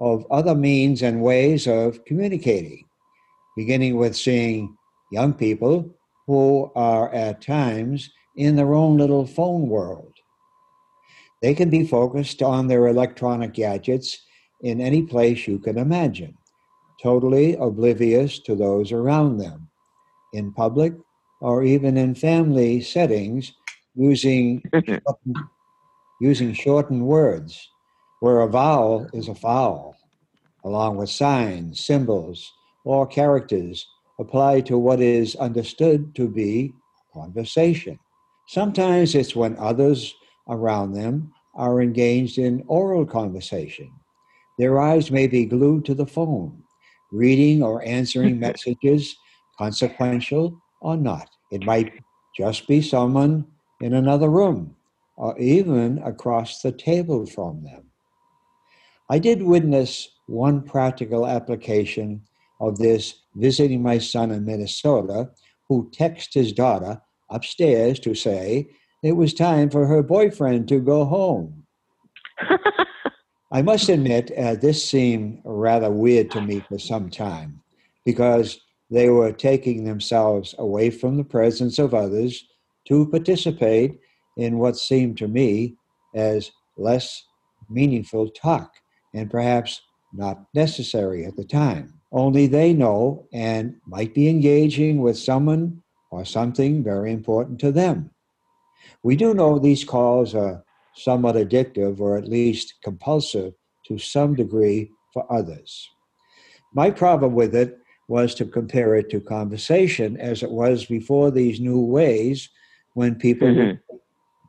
of 0.00 0.26
other 0.30 0.54
means 0.54 1.02
and 1.02 1.22
ways 1.22 1.66
of 1.66 2.04
communicating, 2.06 2.84
beginning 3.56 3.96
with 3.96 4.16
seeing 4.16 4.74
young 5.12 5.34
people 5.34 5.94
who 6.26 6.70
are 6.74 7.12
at 7.14 7.42
times 7.42 8.10
in 8.36 8.56
their 8.56 8.74
own 8.74 8.96
little 8.96 9.26
phone 9.26 9.68
world. 9.68 10.12
They 11.42 11.54
can 11.54 11.70
be 11.70 11.86
focused 11.86 12.42
on 12.42 12.66
their 12.66 12.86
electronic 12.86 13.54
gadgets 13.54 14.18
in 14.62 14.80
any 14.80 15.02
place 15.02 15.46
you 15.46 15.58
can 15.58 15.78
imagine, 15.78 16.36
totally 17.02 17.54
oblivious 17.56 18.38
to 18.40 18.54
those 18.54 18.92
around 18.92 19.38
them, 19.38 19.68
in 20.32 20.52
public 20.52 20.94
or 21.40 21.64
even 21.64 21.96
in 21.96 22.14
family 22.14 22.80
settings, 22.80 23.52
using 23.94 24.62
using 26.20 26.52
shortened 26.52 27.04
words, 27.04 27.68
where 28.20 28.40
a 28.40 28.48
vowel 28.48 29.08
is 29.12 29.28
a 29.28 29.34
foul, 29.34 29.96
along 30.64 30.96
with 30.96 31.10
signs, 31.10 31.84
symbols, 31.84 32.52
or 32.84 33.06
characters 33.06 33.86
apply 34.18 34.60
to 34.60 34.78
what 34.78 35.00
is 35.00 35.34
understood 35.36 36.14
to 36.14 36.28
be 36.28 36.72
conversation. 37.14 37.98
Sometimes 38.46 39.14
it's 39.14 39.34
when 39.34 39.56
others 39.58 40.14
around 40.48 40.92
them 40.92 41.32
are 41.54 41.80
engaged 41.80 42.38
in 42.38 42.62
oral 42.66 43.06
conversation. 43.06 43.90
Their 44.58 44.78
eyes 44.78 45.10
may 45.10 45.26
be 45.26 45.46
glued 45.46 45.84
to 45.86 45.94
the 45.94 46.06
phone, 46.06 46.62
reading 47.10 47.62
or 47.62 47.82
answering 47.84 48.38
messages, 48.48 49.16
consequential 49.58 50.60
or 50.80 50.96
not. 50.96 51.28
It 51.50 51.64
might 51.64 51.92
just 52.36 52.68
be 52.68 52.82
someone 52.82 53.46
in 53.80 53.94
another 53.94 54.28
room 54.28 54.76
or 55.16 55.38
even 55.38 55.98
across 55.98 56.62
the 56.62 56.72
table 56.72 57.26
from 57.26 57.64
them. 57.64 57.89
I 59.10 59.18
did 59.18 59.42
witness 59.42 60.08
one 60.28 60.62
practical 60.62 61.26
application 61.26 62.22
of 62.60 62.78
this 62.78 63.14
visiting 63.34 63.82
my 63.82 63.98
son 63.98 64.30
in 64.30 64.44
Minnesota, 64.44 65.30
who 65.68 65.90
texted 65.90 66.34
his 66.34 66.52
daughter 66.52 67.02
upstairs 67.28 67.98
to 68.00 68.14
say 68.14 68.68
it 69.02 69.16
was 69.16 69.34
time 69.34 69.68
for 69.68 69.84
her 69.84 70.04
boyfriend 70.04 70.68
to 70.68 70.78
go 70.78 71.04
home. 71.04 71.64
I 73.52 73.62
must 73.62 73.88
admit, 73.88 74.30
uh, 74.38 74.54
this 74.54 74.88
seemed 74.88 75.42
rather 75.44 75.90
weird 75.90 76.30
to 76.30 76.40
me 76.40 76.60
for 76.68 76.78
some 76.78 77.10
time 77.10 77.60
because 78.04 78.60
they 78.92 79.08
were 79.08 79.32
taking 79.32 79.82
themselves 79.82 80.54
away 80.56 80.88
from 80.88 81.16
the 81.16 81.24
presence 81.24 81.80
of 81.80 81.94
others 81.94 82.44
to 82.86 83.10
participate 83.10 83.98
in 84.36 84.58
what 84.58 84.76
seemed 84.76 85.18
to 85.18 85.26
me 85.26 85.74
as 86.14 86.52
less 86.76 87.24
meaningful 87.68 88.30
talk 88.30 88.70
and 89.14 89.30
perhaps 89.30 89.80
not 90.12 90.44
necessary 90.54 91.24
at 91.24 91.36
the 91.36 91.44
time. 91.44 91.94
Only 92.12 92.46
they 92.46 92.72
know 92.72 93.28
and 93.32 93.76
might 93.86 94.14
be 94.14 94.28
engaging 94.28 95.00
with 95.00 95.16
someone 95.18 95.82
or 96.10 96.24
something 96.24 96.82
very 96.82 97.12
important 97.12 97.60
to 97.60 97.70
them. 97.70 98.10
We 99.02 99.16
do 99.16 99.34
know 99.34 99.58
these 99.58 99.84
calls 99.84 100.34
are 100.34 100.64
somewhat 100.94 101.36
addictive 101.36 102.00
or 102.00 102.18
at 102.18 102.28
least 102.28 102.74
compulsive 102.82 103.54
to 103.86 103.98
some 103.98 104.34
degree 104.34 104.90
for 105.12 105.30
others. 105.32 105.88
My 106.74 106.90
problem 106.90 107.34
with 107.34 107.54
it 107.54 107.78
was 108.08 108.34
to 108.34 108.44
compare 108.44 108.96
it 108.96 109.08
to 109.10 109.20
conversation 109.20 110.16
as 110.16 110.42
it 110.42 110.50
was 110.50 110.84
before 110.84 111.30
these 111.30 111.60
new 111.60 111.80
ways 111.80 112.48
when 112.94 113.14
people 113.14 113.48
Mhm. 113.48 113.78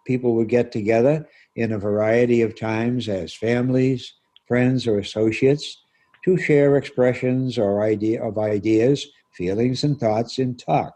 people 0.05 0.33
would 0.33 0.49
get 0.49 0.71
together 0.71 1.27
in 1.55 1.71
a 1.71 1.77
variety 1.77 2.41
of 2.41 2.55
times 2.55 3.07
as 3.07 3.33
families, 3.35 4.13
friends, 4.51 4.85
or 4.85 4.99
associates 4.99 5.77
to 6.25 6.37
share 6.37 6.75
expressions 6.75 7.57
or 7.57 7.83
idea 7.83 8.21
of 8.21 8.37
ideas, 8.37 9.07
feelings, 9.31 9.85
and 9.85 9.97
thoughts 9.97 10.39
in 10.39 10.57
talk, 10.57 10.93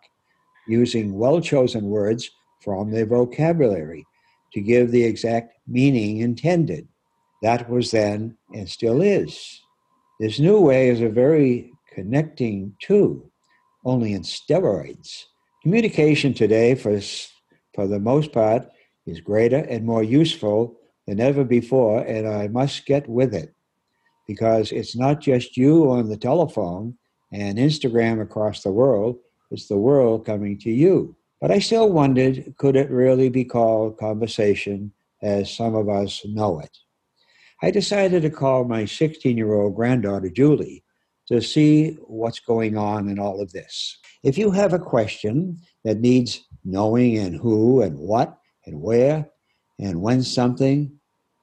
using 0.67 1.13
well 1.13 1.39
chosen 1.39 1.85
words 1.85 2.29
from 2.61 2.91
their 2.91 3.05
vocabulary 3.05 4.05
to 4.51 4.59
give 4.59 4.91
the 4.91 5.05
exact 5.05 5.53
meaning 5.65 6.17
intended. 6.17 6.85
That 7.43 7.69
was 7.69 7.91
then 7.91 8.37
and 8.53 8.67
still 8.67 9.01
is. 9.01 9.61
This 10.19 10.37
new 10.37 10.59
way 10.59 10.89
is 10.89 10.99
a 10.99 11.07
very 11.07 11.71
connecting 11.93 12.75
tool, 12.81 13.31
only 13.85 14.15
in 14.15 14.23
steroids. 14.23 15.23
Communication 15.63 16.33
today, 16.33 16.75
for, 16.75 16.99
for 17.73 17.87
the 17.87 18.01
most 18.01 18.33
part, 18.33 18.67
is 19.05 19.21
greater 19.21 19.59
and 19.69 19.85
more 19.85 20.03
useful 20.03 20.77
than 21.07 21.21
ever 21.21 21.45
before, 21.45 22.01
and 22.01 22.27
I 22.27 22.47
must 22.47 22.85
get 22.85 23.07
with 23.07 23.33
it 23.33 23.54
because 24.27 24.71
it's 24.71 24.95
not 24.95 25.21
just 25.21 25.57
you 25.57 25.91
on 25.91 26.09
the 26.09 26.17
telephone 26.17 26.97
and 27.31 27.57
Instagram 27.57 28.21
across 28.21 28.63
the 28.63 28.71
world, 28.71 29.17
it's 29.51 29.67
the 29.67 29.77
world 29.77 30.25
coming 30.25 30.57
to 30.59 30.71
you. 30.71 31.15
But 31.41 31.51
I 31.51 31.59
still 31.59 31.91
wondered 31.91 32.55
could 32.57 32.75
it 32.75 32.89
really 32.89 33.29
be 33.29 33.45
called 33.45 33.97
conversation 33.97 34.91
as 35.21 35.53
some 35.53 35.75
of 35.75 35.89
us 35.89 36.25
know 36.25 36.59
it? 36.59 36.77
I 37.61 37.71
decided 37.71 38.21
to 38.23 38.29
call 38.29 38.65
my 38.65 38.85
16 38.85 39.37
year 39.37 39.53
old 39.53 39.75
granddaughter, 39.75 40.29
Julie, 40.29 40.83
to 41.27 41.41
see 41.41 41.97
what's 42.07 42.39
going 42.39 42.77
on 42.77 43.09
in 43.09 43.19
all 43.19 43.41
of 43.41 43.51
this. 43.51 43.97
If 44.23 44.37
you 44.37 44.51
have 44.51 44.73
a 44.73 44.79
question 44.79 45.59
that 45.83 45.99
needs 45.99 46.43
knowing 46.63 47.17
and 47.17 47.35
who 47.35 47.81
and 47.81 47.97
what 47.97 48.37
and 48.65 48.81
where 48.81 49.29
and 49.79 50.01
when 50.01 50.23
something, 50.23 50.94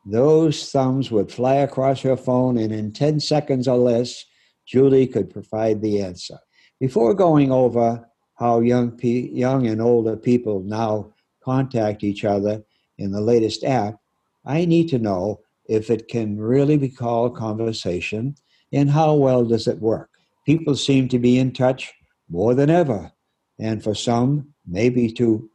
those 0.05 0.71
thumbs 0.71 1.11
would 1.11 1.31
fly 1.31 1.57
across 1.57 2.01
her 2.03 2.17
phone, 2.17 2.59
and 2.59 2.73
in 2.73 2.93
10 2.93 3.21
seconds 3.21 3.69
or 3.69 3.79
less, 3.79 4.25
Julie 4.67 5.07
could 5.07 5.31
provide 5.31 5.81
the 5.81 6.01
answer. 6.01 6.39
Before 6.81 7.15
going 7.15 7.53
over 7.53 8.05
how 8.35 8.61
young, 8.61 8.93
pe- 8.93 9.31
young 9.31 9.67
and 9.67 9.81
older 9.81 10.17
people 10.17 10.63
now 10.65 11.13
contact 11.45 12.03
each 12.03 12.25
other 12.25 12.63
in 12.99 13.13
the 13.13 13.21
latest 13.21 13.63
app, 13.65 13.97
I 14.45 14.65
need 14.65 14.89
to 14.89 14.99
know 14.99 15.41
if 15.69 15.91
it 15.91 16.09
can 16.09 16.39
really 16.39 16.77
be 16.77 16.89
called 16.89 17.37
conversation 17.37 18.35
and 18.73 18.91
how 18.91 19.15
well 19.15 19.45
does 19.45 19.69
it 19.69 19.79
work. 19.79 20.11
People 20.45 20.75
seem 20.75 21.09
to 21.09 21.19
be 21.19 21.39
in 21.39 21.53
touch 21.53 21.93
more 22.29 22.55
than 22.55 22.71
ever, 22.71 23.13
and 23.61 23.83
for 23.83 23.95
some, 23.95 24.53
maybe 24.67 25.13
to 25.13 25.49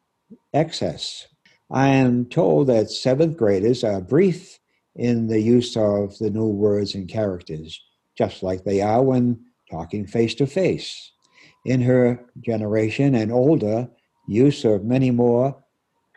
excess. 0.53 1.27
I 1.69 1.89
am 1.89 2.25
told 2.25 2.67
that 2.67 2.89
seventh 2.89 3.37
graders 3.37 3.83
are 3.83 4.01
brief 4.01 4.59
in 4.95 5.27
the 5.27 5.39
use 5.41 5.75
of 5.75 6.17
the 6.17 6.29
new 6.29 6.47
words 6.47 6.95
and 6.95 7.07
characters, 7.09 7.79
just 8.17 8.41
like 8.41 8.63
they 8.63 8.81
are 8.81 9.03
when 9.03 9.39
talking 9.69 10.07
face 10.07 10.33
to 10.35 10.47
face. 10.47 11.11
In 11.65 11.81
her 11.81 12.25
generation 12.39 13.15
and 13.15 13.31
older, 13.31 13.89
use 14.27 14.63
of 14.63 14.85
many 14.85 15.11
more 15.11 15.57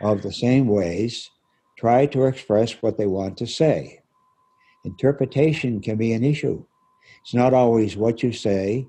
of 0.00 0.22
the 0.22 0.32
same 0.32 0.66
ways 0.68 1.28
try 1.76 2.06
to 2.06 2.26
express 2.26 2.72
what 2.82 2.96
they 2.96 3.06
want 3.06 3.36
to 3.38 3.46
say. 3.46 4.00
Interpretation 4.84 5.80
can 5.80 5.96
be 5.96 6.12
an 6.12 6.22
issue. 6.22 6.64
It's 7.22 7.34
not 7.34 7.52
always 7.52 7.96
what 7.96 8.22
you 8.22 8.32
say, 8.32 8.86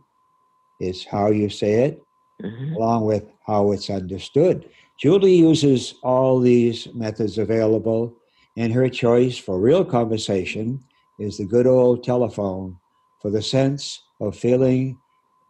it's 0.80 1.04
how 1.06 1.32
you 1.32 1.50
say 1.50 1.86
it, 1.86 2.02
Mhm. 2.41 2.76
along 2.76 3.06
with 3.06 3.26
how 3.45 3.71
it's 3.71 3.89
understood. 3.89 4.69
Julie 4.99 5.36
uses 5.36 5.95
all 6.04 6.39
these 6.39 6.88
methods 6.93 7.38
available, 7.38 8.15
and 8.58 8.71
her 8.71 8.89
choice 8.89 9.38
for 9.38 9.60
real 9.60 9.84
conversation 9.84 10.80
is 11.19 11.38
the 11.38 11.45
good 11.45 11.67
old 11.67 12.04
telephone 12.04 12.77
for 13.21 13.32
the 13.32 13.41
sense 13.41 14.01
of 14.19 14.38
feeling 14.38 14.97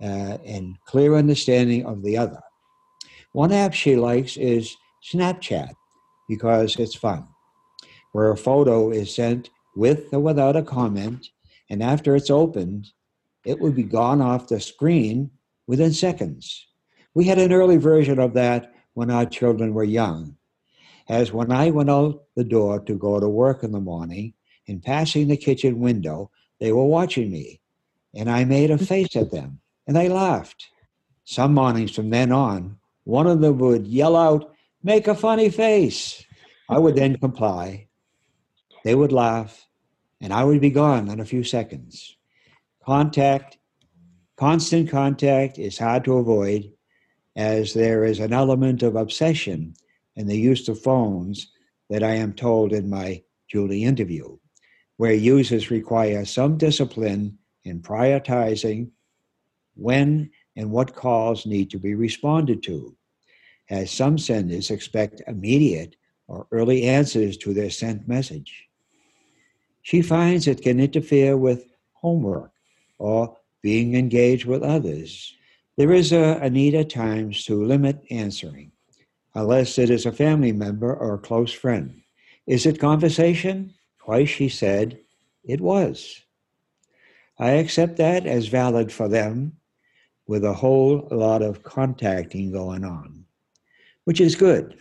uh, 0.01 0.37
and 0.45 0.77
clear 0.85 1.15
understanding 1.15 1.85
of 1.85 2.03
the 2.03 2.17
other. 2.17 2.39
One 3.33 3.51
app 3.51 3.73
she 3.73 3.95
likes 3.95 4.37
is 4.37 4.75
Snapchat 5.11 5.73
because 6.27 6.75
it's 6.77 6.95
fun, 6.95 7.27
where 8.11 8.31
a 8.31 8.37
photo 8.37 8.91
is 8.91 9.13
sent 9.13 9.49
with 9.75 10.13
or 10.13 10.19
without 10.19 10.55
a 10.55 10.63
comment, 10.63 11.27
and 11.69 11.81
after 11.81 12.15
it's 12.15 12.29
opened, 12.29 12.87
it 13.45 13.59
would 13.59 13.75
be 13.75 13.83
gone 13.83 14.21
off 14.21 14.47
the 14.47 14.59
screen 14.59 15.31
within 15.67 15.93
seconds. 15.93 16.67
We 17.13 17.25
had 17.25 17.39
an 17.39 17.53
early 17.53 17.77
version 17.77 18.19
of 18.19 18.33
that 18.33 18.73
when 18.93 19.09
our 19.09 19.25
children 19.25 19.73
were 19.73 19.83
young. 19.83 20.35
As 21.09 21.33
when 21.33 21.51
I 21.51 21.71
went 21.71 21.89
out 21.89 22.23
the 22.35 22.43
door 22.43 22.79
to 22.81 22.95
go 22.95 23.19
to 23.19 23.27
work 23.27 23.63
in 23.63 23.71
the 23.71 23.79
morning, 23.79 24.33
in 24.65 24.79
passing 24.79 25.27
the 25.27 25.37
kitchen 25.37 25.79
window, 25.79 26.31
they 26.59 26.71
were 26.71 26.85
watching 26.85 27.31
me, 27.31 27.59
and 28.15 28.29
I 28.29 28.45
made 28.45 28.71
a 28.71 28.77
face 28.77 29.15
at 29.15 29.31
them, 29.31 29.59
and 29.87 29.95
they 29.95 30.09
laughed. 30.09 30.67
Some 31.23 31.53
mornings 31.53 31.91
from 31.91 32.09
then 32.09 32.31
on, 32.31 32.77
one 33.03 33.27
of 33.27 33.41
them 33.41 33.57
would 33.59 33.87
yell 33.87 34.15
out, 34.15 34.53
Make 34.83 35.07
a 35.07 35.15
funny 35.15 35.49
face. 35.49 36.25
I 36.67 36.79
would 36.79 36.95
then 36.95 37.17
comply. 37.17 37.87
They 38.83 38.95
would 38.95 39.11
laugh, 39.11 39.67
and 40.19 40.33
I 40.33 40.43
would 40.43 40.59
be 40.59 40.71
gone 40.71 41.07
in 41.07 41.19
a 41.19 41.25
few 41.25 41.43
seconds. 41.43 42.17
Contact, 42.83 43.57
constant 44.37 44.89
contact 44.89 45.59
is 45.59 45.77
hard 45.77 46.03
to 46.05 46.17
avoid 46.17 46.71
as 47.35 47.73
there 47.73 48.03
is 48.03 48.19
an 48.19 48.33
element 48.33 48.83
of 48.83 48.95
obsession 48.95 49.73
in 50.15 50.27
the 50.27 50.37
use 50.37 50.67
of 50.67 50.81
phones 50.81 51.51
that 51.89 52.03
I 52.03 52.11
am 52.15 52.33
told 52.33 52.73
in 52.73 52.89
my 52.89 53.23
Julie 53.47 53.83
interview, 53.83 54.37
where 54.97 55.13
users 55.13 55.71
require 55.71 56.25
some 56.25 56.57
discipline 56.57 57.37
in 57.63 57.81
prioritizing 57.81 58.91
when 59.75 60.29
and 60.55 60.71
what 60.71 60.95
calls 60.95 61.45
need 61.45 61.69
to 61.71 61.79
be 61.79 61.95
responded 61.95 62.61
to. 62.63 62.95
as 63.71 63.89
some 63.89 64.17
senders 64.17 64.69
expect 64.69 65.21
immediate 65.27 65.95
or 66.27 66.45
early 66.51 66.83
answers 66.83 67.37
to 67.37 67.53
their 67.53 67.69
sent 67.69 68.07
message. 68.07 68.67
She 69.81 70.01
finds 70.01 70.47
it 70.47 70.61
can 70.61 70.79
interfere 70.79 71.37
with 71.37 71.73
homework 71.93 72.51
or 72.99 73.37
being 73.61 73.95
engaged 73.95 74.45
with 74.45 74.61
others. 74.61 75.33
There 75.81 75.93
is 75.93 76.11
a, 76.11 76.47
need 76.47 76.75
at 76.75 76.91
times 76.91 77.43
to 77.45 77.65
limit 77.65 78.05
answering, 78.11 78.71
unless 79.33 79.79
it 79.79 79.89
is 79.89 80.05
a 80.05 80.11
family 80.11 80.51
member 80.51 80.93
or 80.93 81.15
a 81.15 81.17
close 81.17 81.51
friend. 81.51 82.03
Is 82.45 82.67
it 82.67 82.79
conversation? 82.79 83.73
Twice 83.97 84.29
she 84.29 84.47
said 84.47 84.99
it 85.43 85.59
was. 85.59 86.21
I 87.39 87.53
accept 87.53 87.97
that 87.97 88.27
as 88.27 88.45
valid 88.45 88.91
for 88.91 89.07
them 89.07 89.53
with 90.27 90.45
a 90.45 90.53
whole 90.53 91.07
lot 91.09 91.41
of 91.41 91.63
contacting 91.63 92.51
going 92.51 92.83
on, 92.83 93.25
which 94.03 94.21
is 94.21 94.35
good. 94.35 94.77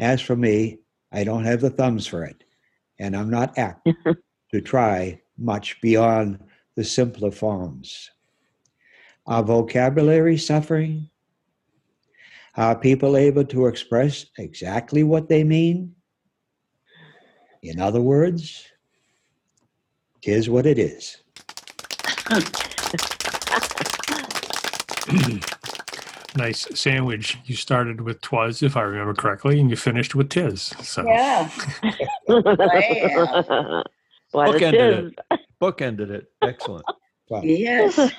As 0.00 0.20
for 0.20 0.34
me, 0.34 0.80
I 1.12 1.22
don't 1.22 1.44
have 1.44 1.60
the 1.60 1.70
thumbs 1.70 2.08
for 2.08 2.24
it, 2.24 2.42
and 2.98 3.16
I'm 3.16 3.30
not 3.30 3.56
apt 3.56 3.88
to 4.50 4.60
try 4.60 5.20
much 5.38 5.80
beyond 5.80 6.40
the 6.74 6.82
simpler 6.82 7.30
forms. 7.30 8.10
Are 9.26 9.42
vocabulary 9.42 10.36
suffering? 10.36 11.08
Are 12.56 12.76
people 12.78 13.16
able 13.16 13.44
to 13.46 13.66
express 13.66 14.26
exactly 14.38 15.02
what 15.04 15.28
they 15.28 15.44
mean? 15.44 15.94
In 17.62 17.80
other 17.80 18.00
words, 18.00 18.66
tis 20.22 20.50
what 20.50 20.66
it 20.66 20.78
is. 20.78 21.18
nice 26.36 26.66
sandwich. 26.78 27.38
You 27.44 27.56
started 27.56 28.00
with 28.00 28.20
twas, 28.20 28.62
if 28.62 28.76
I 28.76 28.82
remember 28.82 29.14
correctly, 29.14 29.60
and 29.60 29.70
you 29.70 29.76
finished 29.76 30.14
with 30.14 30.28
tis. 30.28 30.62
So 30.82 31.04
Yeah. 31.06 31.50
Wow. 34.34 34.46
what 34.46 34.62
it 34.62 34.62
Bookended 34.62 35.06
is. 35.06 35.12
it. 35.30 35.40
Bookended 35.60 36.10
it. 36.10 36.32
Excellent. 36.40 36.86
Well, 37.28 37.44
Yes. 37.44 37.98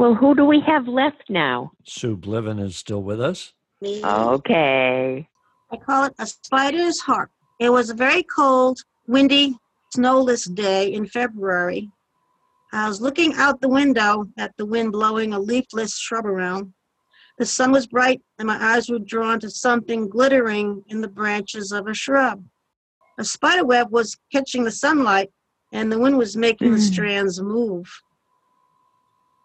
well, 0.00 0.14
who 0.14 0.34
do 0.34 0.46
we 0.46 0.60
have 0.60 0.88
left 0.88 1.24
now? 1.28 1.72
Sue 1.84 2.16
Bliven 2.16 2.58
is 2.58 2.74
still 2.74 3.02
with 3.02 3.20
us. 3.20 3.52
Me. 3.82 4.02
Okay. 4.02 5.28
I 5.70 5.76
call 5.76 6.04
it 6.04 6.14
a 6.18 6.26
spider's 6.26 6.98
heart. 7.00 7.30
It 7.58 7.68
was 7.68 7.90
a 7.90 7.94
very 7.94 8.22
cold, 8.22 8.80
windy, 9.06 9.58
snowless 9.92 10.46
day 10.46 10.94
in 10.94 11.06
February. 11.06 11.90
I 12.72 12.88
was 12.88 13.02
looking 13.02 13.34
out 13.34 13.60
the 13.60 13.68
window 13.68 14.26
at 14.38 14.56
the 14.56 14.64
wind 14.64 14.92
blowing 14.92 15.34
a 15.34 15.38
leafless 15.38 15.98
shrub 15.98 16.24
around. 16.24 16.72
The 17.36 17.44
sun 17.44 17.70
was 17.70 17.86
bright, 17.86 18.22
and 18.38 18.46
my 18.46 18.56
eyes 18.58 18.88
were 18.88 19.00
drawn 19.00 19.38
to 19.40 19.50
something 19.50 20.08
glittering 20.08 20.82
in 20.88 21.02
the 21.02 21.08
branches 21.08 21.72
of 21.72 21.88
a 21.88 21.92
shrub. 21.94 22.42
A 23.18 23.24
spider 23.24 23.66
web 23.66 23.90
was 23.90 24.16
catching 24.32 24.64
the 24.64 24.70
sunlight, 24.70 25.28
and 25.74 25.92
the 25.92 25.98
wind 25.98 26.16
was 26.16 26.38
making 26.38 26.70
the 26.72 26.78
Mm. 26.78 26.92
strands 26.92 27.42
move. 27.42 27.86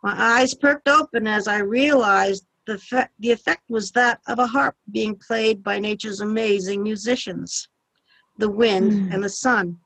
My 0.05 0.13
eyes 0.39 0.53
perked 0.53 0.87
open 0.87 1.25
as 1.25 1.47
I 1.47 1.57
realized 1.61 2.45
the, 2.67 2.77
fe- 2.77 3.07
the 3.17 3.31
effect 3.31 3.63
was 3.71 3.89
that 3.93 4.19
of 4.27 4.37
a 4.37 4.45
harp 4.45 4.75
being 4.91 5.15
played 5.15 5.63
by 5.63 5.79
nature's 5.79 6.21
amazing 6.21 6.83
musicians, 6.83 7.69
the 8.37 8.47
wind 8.47 8.91
Mm. 8.91 9.13
and 9.15 9.23
the 9.23 9.29
sun. 9.29 9.79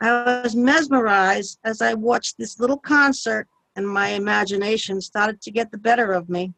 I 0.00 0.42
was 0.44 0.54
mesmerized 0.54 1.58
as 1.64 1.82
I 1.82 1.94
watched 1.94 2.38
this 2.38 2.60
little 2.60 2.78
concert, 2.78 3.48
and 3.74 3.84
my 3.88 4.10
imagination 4.10 5.00
started 5.00 5.40
to 5.42 5.50
get 5.50 5.72
the 5.72 5.78
better 5.78 6.12
of 6.12 6.28
me. 6.28 6.54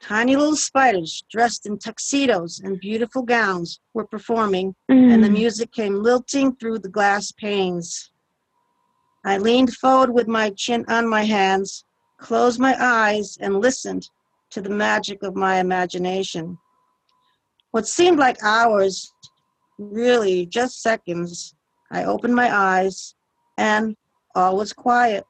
Tiny 0.00 0.36
little 0.36 0.56
spiders 0.56 1.22
dressed 1.30 1.66
in 1.66 1.76
tuxedos 1.78 2.60
and 2.60 2.80
beautiful 2.80 3.22
gowns 3.24 3.78
were 3.92 4.06
performing, 4.06 4.74
and 4.88 5.22
the 5.22 5.28
Mm. 5.28 5.32
music 5.32 5.70
came 5.70 5.96
lilting 6.02 6.56
through 6.56 6.78
the 6.78 6.88
glass 6.88 7.30
panes. 7.30 8.10
I 9.24 9.38
leaned 9.38 9.74
forward 9.74 10.10
with 10.12 10.28
my 10.28 10.50
chin 10.50 10.84
on 10.88 11.08
my 11.08 11.22
hands, 11.22 11.84
closed 12.18 12.60
my 12.60 12.76
eyes, 12.78 13.38
and 13.40 13.60
listened 13.60 14.08
to 14.50 14.60
the 14.60 14.70
magic 14.70 15.22
of 15.22 15.34
my 15.34 15.56
imagination. 15.60 16.58
What 17.70 17.88
seemed 17.88 18.18
like 18.18 18.36
hours, 18.44 19.12
really 19.78 20.46
just 20.46 20.82
seconds, 20.82 21.54
I 21.90 22.04
opened 22.04 22.34
my 22.34 22.54
eyes, 22.54 23.14
and 23.56 23.96
all 24.34 24.56
was 24.56 24.72
quiet. 24.72 25.24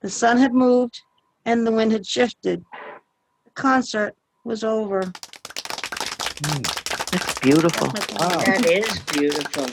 The 0.00 0.10
sun 0.10 0.38
had 0.38 0.54
moved, 0.54 1.00
and 1.44 1.66
the 1.66 1.72
wind 1.72 1.92
had 1.92 2.06
shifted. 2.06 2.64
The 3.44 3.50
concert 3.50 4.14
was 4.44 4.64
over. 4.64 5.02
Hmm. 6.44 6.62
That's 7.12 7.38
beautiful. 7.40 7.88
Wow. 8.18 8.38
That 8.40 8.66
is 8.66 8.98
beautiful. 9.12 9.66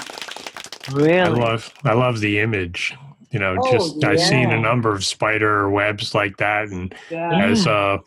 I 0.90 0.94
Really. 0.94 1.40
love 1.40 1.74
I 1.84 1.94
love 1.94 2.20
the 2.20 2.40
image. 2.40 2.96
You 3.32 3.40
know, 3.40 3.58
Oh, 3.64 3.72
just 3.72 4.04
I've 4.04 4.20
seen 4.20 4.52
a 4.52 4.60
number 4.60 4.92
of 4.94 5.06
spider 5.06 5.70
webs 5.70 6.14
like 6.14 6.38
that, 6.38 6.68
and 6.68 6.94
Yeah. 7.10 7.30
as 7.50 7.66
a 7.66 8.00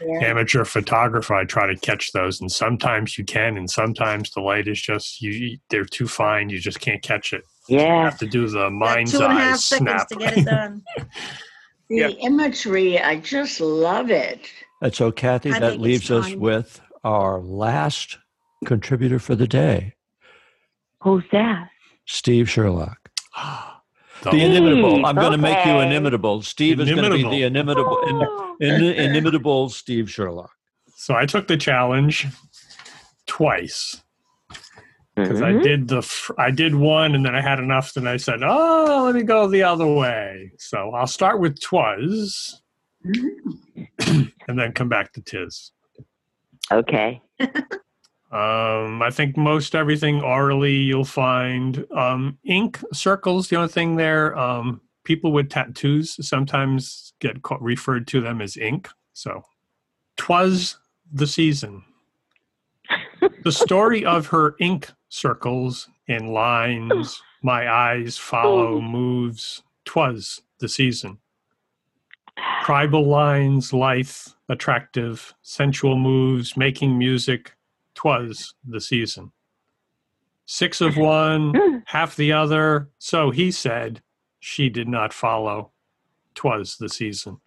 yeah. 0.00 0.24
amateur 0.30 0.64
photographer, 0.64 1.34
I 1.34 1.44
try 1.44 1.66
to 1.66 1.76
catch 1.76 2.12
those, 2.12 2.40
and 2.40 2.50
sometimes 2.50 3.18
you 3.18 3.24
can, 3.24 3.56
and 3.58 3.70
sometimes 3.70 4.30
the 4.30 4.40
light 4.40 4.66
is 4.68 4.80
just 4.80 5.20
you. 5.20 5.58
They're 5.68 5.84
too 5.84 6.08
fine; 6.08 6.48
you 6.48 6.58
just 6.58 6.80
can't 6.80 7.02
catch 7.02 7.32
it. 7.34 7.44
Yeah, 7.68 7.78
You 7.80 7.86
Yeah. 7.86 8.04
have 8.04 8.18
to 8.20 8.26
do 8.26 8.48
the 8.48 8.70
mind's 8.70 9.12
two 9.12 9.18
and 9.18 9.26
a 9.26 9.28
eye 9.36 9.40
half 9.44 9.58
seconds 9.58 9.88
snap. 9.90 10.08
to 10.08 10.16
get 10.16 10.38
it 10.38 10.44
done. 10.46 10.82
The 11.90 11.96
Yeah. 11.98 12.08
imagery, 12.26 12.98
I 12.98 13.16
just 13.16 13.60
love 13.60 14.10
it. 14.10 14.50
And 14.80 14.94
so, 14.94 15.12
Kathy, 15.12 15.52
I 15.52 15.58
that 15.58 15.78
leaves 15.78 16.10
us 16.10 16.32
with 16.34 16.80
our 17.04 17.38
last 17.38 18.16
contributor 18.64 19.18
for 19.18 19.34
the 19.34 19.46
day, 19.46 19.92
Who's 21.02 21.24
that? 21.32 21.68
Steve 22.06 22.48
Sherlock. 22.48 23.10
The- 24.22 24.30
The 24.30 24.40
inimitable. 24.44 24.90
Steve, 24.92 25.04
I'm 25.04 25.14
going 25.16 25.32
to 25.32 25.38
make 25.38 25.66
you 25.66 25.72
inimitable. 25.80 26.42
Steve 26.42 26.80
is 26.80 26.88
going 26.90 27.10
to 27.10 27.16
be 27.16 27.22
the 27.24 27.42
inimitable, 27.42 27.98
Oh. 28.02 28.56
in, 28.60 28.74
in, 28.74 28.84
inimitable 28.94 29.68
Steve 29.68 30.10
Sherlock. 30.10 30.50
so 30.94 31.14
I 31.14 31.26
took 31.26 31.48
the 31.48 31.56
challenge 31.56 32.26
twice 33.26 34.02
because 35.16 35.42
I 35.42 35.52
Mhm. 35.52 35.62
did 35.62 35.88
the 35.88 36.32
I 36.38 36.50
did 36.50 36.74
one, 36.74 37.14
and 37.14 37.24
then 37.26 37.34
I 37.34 37.40
had 37.40 37.58
enough. 37.58 37.92
Then 37.94 38.06
I 38.06 38.16
said, 38.16 38.40
"Oh, 38.42 39.02
let 39.04 39.14
me 39.14 39.22
go 39.24 39.46
the 39.48 39.62
other 39.64 39.86
way." 39.86 40.52
So 40.58 40.90
I'll 40.94 41.06
start 41.06 41.40
with 41.40 41.60
twas, 41.60 42.62
and 43.04 44.58
then 44.58 44.72
come 44.72 44.88
back 44.88 45.12
to 45.14 45.20
tis. 45.20 45.72
Okay. 46.70 47.20
Um, 48.32 49.02
I 49.02 49.10
think 49.10 49.36
most 49.36 49.74
everything 49.74 50.22
orally 50.22 50.74
you'll 50.74 51.04
find. 51.04 51.86
Um, 51.94 52.38
ink 52.44 52.80
circles, 52.92 53.48
the 53.48 53.56
only 53.56 53.68
thing 53.68 53.96
there. 53.96 54.36
Um, 54.38 54.80
people 55.04 55.32
with 55.32 55.50
tattoos 55.50 56.16
sometimes 56.26 57.12
get 57.20 57.36
referred 57.60 58.06
to 58.08 58.22
them 58.22 58.40
as 58.40 58.56
ink. 58.56 58.88
So, 59.12 59.42
twas 60.16 60.78
the 61.12 61.26
season. 61.26 61.84
the 63.44 63.52
story 63.52 64.04
of 64.04 64.26
her 64.28 64.56
ink 64.60 64.90
circles 65.10 65.90
and 66.08 66.30
lines, 66.30 67.20
my 67.42 67.70
eyes 67.70 68.16
follow 68.16 68.80
moves. 68.80 69.62
Twas 69.84 70.40
the 70.58 70.68
season. 70.68 71.18
Tribal 72.62 73.06
lines, 73.06 73.74
lithe, 73.74 74.08
attractive, 74.48 75.34
sensual 75.42 75.98
moves, 75.98 76.56
making 76.56 76.96
music. 76.96 77.52
Twas 77.94 78.54
the 78.66 78.80
season. 78.80 79.32
Six 80.46 80.80
of 80.80 80.96
one, 80.96 81.82
half 81.86 82.16
the 82.16 82.32
other. 82.32 82.90
So 82.98 83.30
he 83.30 83.50
said, 83.50 84.02
she 84.40 84.68
did 84.68 84.88
not 84.88 85.12
follow. 85.12 85.70
Twas 86.34 86.76
the 86.76 86.88
season. 86.88 87.38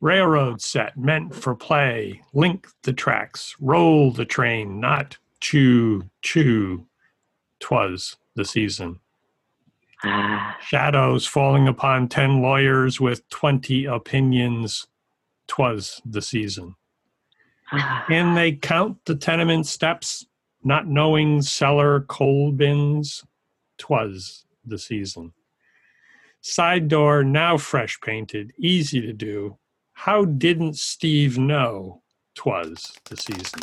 Railroad 0.00 0.60
set 0.60 0.96
meant 0.96 1.34
for 1.34 1.54
play. 1.54 2.20
Link 2.34 2.66
the 2.82 2.92
tracks, 2.92 3.56
roll 3.60 4.10
the 4.10 4.24
train, 4.24 4.80
not 4.80 5.16
chew, 5.40 6.02
chew. 6.20 6.86
Twas 7.60 8.16
the 8.34 8.44
season. 8.44 9.00
Ah. 10.02 10.58
Shadows 10.60 11.26
falling 11.26 11.68
upon 11.68 12.08
10 12.08 12.42
lawyers 12.42 13.00
with 13.00 13.26
20 13.30 13.86
opinions. 13.86 14.86
Twas 15.46 16.02
the 16.04 16.20
season. 16.20 16.74
Ah. 17.76 18.06
And 18.10 18.36
they 18.36 18.52
count 18.52 18.98
the 19.04 19.14
tenement 19.14 19.66
steps, 19.66 20.26
not 20.62 20.86
knowing 20.86 21.42
cellar 21.42 22.02
coal 22.02 22.52
bins. 22.52 23.24
Twas 23.78 24.44
the 24.64 24.78
season. 24.78 25.32
Side 26.40 26.88
door 26.88 27.24
now 27.24 27.56
fresh 27.56 27.98
painted, 28.00 28.52
easy 28.58 29.00
to 29.00 29.12
do. 29.12 29.58
How 29.94 30.24
didn't 30.24 30.76
Steve 30.78 31.38
know? 31.38 32.02
Twas 32.34 32.92
the 33.04 33.16
season. 33.16 33.60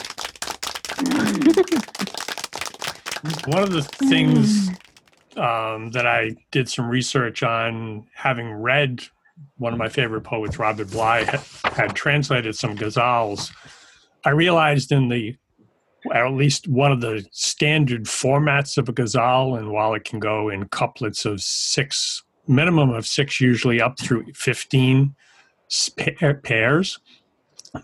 One 3.52 3.64
of 3.64 3.72
the 3.72 3.84
things 3.84 4.70
um, 5.38 5.92
that 5.92 6.08
I 6.08 6.36
did 6.52 6.70
some 6.70 6.90
research 6.90 7.44
on, 7.44 8.08
having 8.14 8.52
read 8.52 9.02
one 9.58 9.74
of 9.74 9.80
my 9.80 9.90
favorite 9.90 10.22
poets, 10.22 10.58
Robert 10.58 10.90
Bly, 10.92 11.24
had, 11.24 11.42
had 11.64 11.96
translated 11.96 12.56
some 12.56 12.76
ghazals. 12.76 13.52
I 14.26 14.30
realized 14.30 14.92
in 14.92 15.10
the 15.10 15.36
or 16.06 16.16
at 16.16 16.34
least 16.34 16.68
one 16.68 16.92
of 16.92 17.00
the 17.02 17.24
standard 17.32 18.06
formats 18.06 18.78
of 18.80 18.90
a 18.90 18.92
ghazal, 18.92 19.56
and 19.56 19.72
while 19.72 19.94
it 19.94 20.04
can 20.04 20.20
go 20.20 20.50
in 20.50 20.68
couplets 20.70 21.26
of 21.26 21.42
six, 21.42 22.24
minimum 22.48 22.90
of 22.90 23.06
six, 23.06 23.40
usually 23.40 23.80
up 23.80 24.00
through 24.00 24.26
15 24.34 25.14
pairs, 26.44 27.00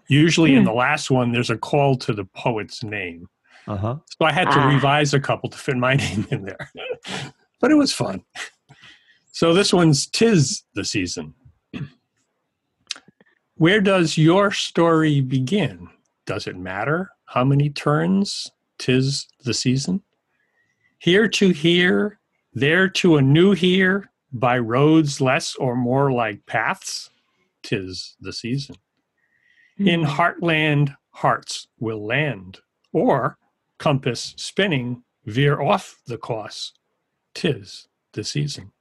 usually 0.08 0.56
in 0.56 0.64
the 0.64 0.74
last 0.74 1.12
one, 1.12 1.32
there's 1.32 1.52
a 1.52 1.58
call 1.58 1.96
to 1.98 2.12
the 2.12 2.26
poet's 2.26 2.84
name. 2.84 3.30
Uh 3.68 3.78
huh. 3.78 3.96
So 4.20 4.26
I 4.26 4.32
had 4.32 4.46
to 4.46 4.60
Ah. 4.62 4.68
revise 4.74 5.14
a 5.14 5.20
couple 5.20 5.50
to 5.52 5.58
fit 5.58 5.78
my 5.78 5.94
name 6.06 6.26
in 6.32 6.44
there, 6.46 6.72
but 7.62 7.70
it 7.70 7.76
was 7.76 7.94
fun. 7.94 8.24
So 9.32 9.54
this 9.54 9.72
one's 9.72 10.08
Tis 10.08 10.64
the 10.74 10.84
Season. 10.84 11.36
Where 13.58 13.82
does 13.82 14.18
your 14.18 14.50
story 14.52 15.22
begin? 15.22 15.90
Does 16.28 16.46
it 16.46 16.58
matter 16.58 17.10
how 17.26 17.46
many 17.46 17.70
turns 17.70 18.52
tis 18.78 19.28
the 19.46 19.54
season? 19.54 20.04
Here 21.00 21.28
to 21.30 21.50
here, 21.50 22.20
there 22.54 22.90
to 22.90 23.16
a 23.16 23.22
new 23.22 23.54
here, 23.54 24.12
by 24.34 24.60
roads 24.60 25.22
less 25.22 25.56
or 25.56 25.76
more 25.76 26.12
like 26.12 26.46
paths, 26.46 27.10
tis 27.64 28.18
the 28.20 28.34
season. 28.34 28.76
In 29.80 30.02
hmm. 30.02 30.08
heartland, 30.08 30.96
hearts 31.12 31.70
will 31.80 32.06
land, 32.06 32.60
or 32.92 33.38
compass 33.78 34.34
spinning, 34.38 35.04
veer 35.26 35.62
off 35.62 36.02
the 36.08 36.18
course, 36.18 36.74
tis 37.36 37.88
the 38.12 38.24
season. 38.24 38.72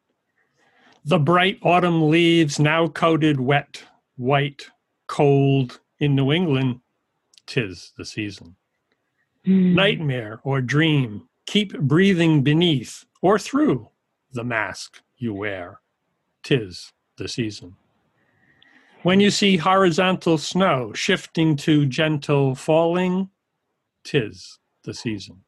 The 1.04 1.20
bright 1.20 1.60
autumn 1.62 2.10
leaves 2.10 2.58
now 2.58 2.88
coated 2.88 3.38
wet, 3.38 3.84
white, 4.16 4.66
cold 5.06 5.78
in 6.00 6.16
New 6.16 6.32
England, 6.32 6.80
tis 7.46 7.92
the 7.96 8.04
season. 8.04 8.56
Nightmare 9.44 10.40
or 10.42 10.60
dream, 10.60 11.28
keep 11.46 11.78
breathing 11.78 12.42
beneath 12.42 13.04
or 13.22 13.38
through 13.38 13.88
the 14.32 14.44
mask 14.44 15.00
you 15.18 15.32
wear, 15.32 15.80
tis 16.42 16.92
the 17.16 17.28
season. 17.28 17.76
When 19.02 19.20
you 19.20 19.30
see 19.30 19.56
horizontal 19.56 20.36
snow 20.36 20.92
shifting 20.92 21.54
to 21.58 21.86
gentle 21.86 22.56
falling, 22.56 23.30
tis 24.02 24.58
the 24.82 24.94
season. 24.94 25.42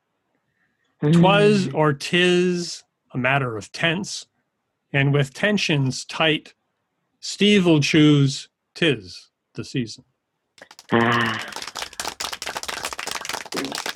Twas 1.01 1.69
or 1.75 1.93
tis 1.93 2.85
a 3.13 3.19
matter 3.19 3.57
of 3.57 3.71
tense, 3.73 4.27
and 4.93 5.13
with 5.13 5.35
tensions 5.35 6.05
tight, 6.05 6.55
Steve 7.21 7.67
will 7.67 7.81
choose 7.81 8.49
tis 8.75 9.31
the 9.55 9.65
season. 9.65 10.05
Ah, 10.93 11.58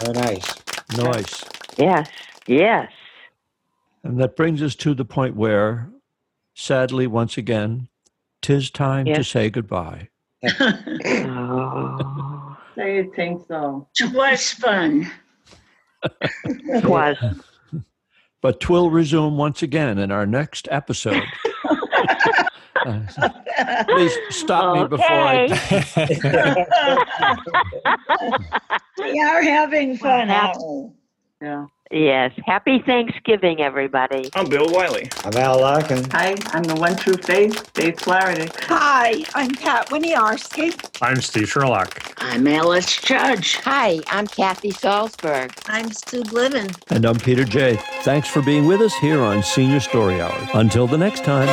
Very 0.03 0.15
nice. 0.15 0.55
Nice. 0.97 1.45
yes, 1.79 2.09
yes. 2.47 2.91
And 4.05 4.21
that 4.21 4.37
brings 4.37 4.63
us 4.63 4.75
to 4.77 4.95
the 4.95 5.05
point 5.05 5.37
where, 5.37 5.89
sadly, 6.55 7.07
once 7.07 7.39
again, 7.39 7.89
tis 8.43 8.71
time 8.71 9.07
to 9.07 9.23
say 9.23 9.49
goodbye. 9.51 10.09
Oh, 10.61 12.57
Say 12.75 12.97
you 12.97 13.13
think 13.15 13.47
so. 13.47 13.87
It 14.01 14.13
was 14.15 14.51
fun. 14.53 15.11
it 16.03 16.85
was. 16.85 17.17
But 18.41 18.59
twill 18.59 18.91
resume 18.91 19.37
once 19.37 19.63
again 19.63 19.99
in 19.99 20.11
our 20.11 20.27
next 20.27 20.67
episode. 20.69 21.23
Please 23.89 24.17
stop 24.31 24.77
me 24.77 24.87
before 24.89 25.07
I. 25.09 25.47
We 28.99 29.21
are 29.21 29.43
having 29.43 29.97
fun, 29.97 30.29
Wow. 30.29 30.93
Yeah. 31.41 31.67
Yes. 31.91 32.33
Happy 32.47 32.79
Thanksgiving, 32.87 33.61
everybody. 33.61 34.31
I'm 34.35 34.49
Bill 34.49 34.67
Wiley. 34.71 35.11
I'm 35.25 35.35
Al 35.37 35.61
Larkin. 35.61 36.09
Hi, 36.13 36.37
I'm 36.53 36.63
the 36.63 36.77
one 36.77 36.97
true 36.97 37.17
faith, 37.17 37.69
Faith 37.75 38.01
Flaherty. 38.01 38.49
Hi, 38.69 39.25
I'm 39.35 39.51
Pat 39.51 39.89
Winiarski. 39.91 40.73
I'm 41.03 41.21
Steve 41.21 41.51
Sherlock. 41.51 42.15
I'm 42.19 42.47
Alice 42.47 42.97
Judge. 43.03 43.57
Hi, 43.57 43.99
I'm 44.07 44.27
Kathy 44.27 44.71
Salzberg. 44.71 45.53
I'm 45.67 45.91
Sue 45.93 46.23
Bliven. 46.23 46.75
And 46.91 47.05
I'm 47.05 47.19
Peter 47.19 47.45
J. 47.45 47.77
Thanks 48.03 48.29
for 48.29 48.41
being 48.41 48.67
with 48.67 48.81
us 48.81 48.95
here 48.95 49.21
on 49.21 49.43
Senior 49.43 49.81
Story 49.81 50.21
Hour. 50.21 50.49
Until 50.55 50.87
the 50.87 50.97
next 50.99 51.25
time, 51.25 51.49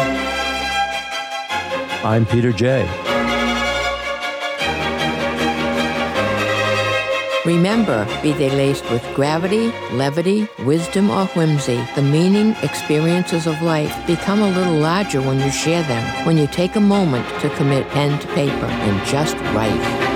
I'm 2.04 2.26
Peter 2.26 2.54
J. 2.54 2.88
Remember, 7.46 8.06
be 8.22 8.32
they 8.32 8.50
laced 8.50 8.90
with 8.90 9.04
gravity, 9.16 9.68
levity, 9.92 10.48
wisdom, 10.60 11.10
or 11.10 11.26
whimsy, 11.28 11.84
the 11.96 12.02
meaning, 12.02 12.56
experiences 12.64 13.48
of 13.48 13.62
life 13.62 13.94
become 14.08 14.42
a 14.42 14.50
little 14.50 14.76
larger 14.76 15.22
when 15.22 15.40
you 15.40 15.52
share 15.52 15.84
them, 15.84 16.26
when 16.26 16.38
you 16.38 16.48
take 16.48 16.78
a 16.78 16.80
moment 16.80 17.28
to 17.42 17.50
commit 17.56 17.88
pen 17.90 18.18
to 18.20 18.28
paper 18.28 18.66
and 18.66 19.06
just 19.06 19.36
write. 19.54 20.10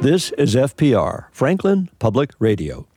This 0.00 0.30
is 0.32 0.54
FPR, 0.54 1.26
Franklin 1.32 1.90
Public 1.98 2.30
Radio. 2.38 2.89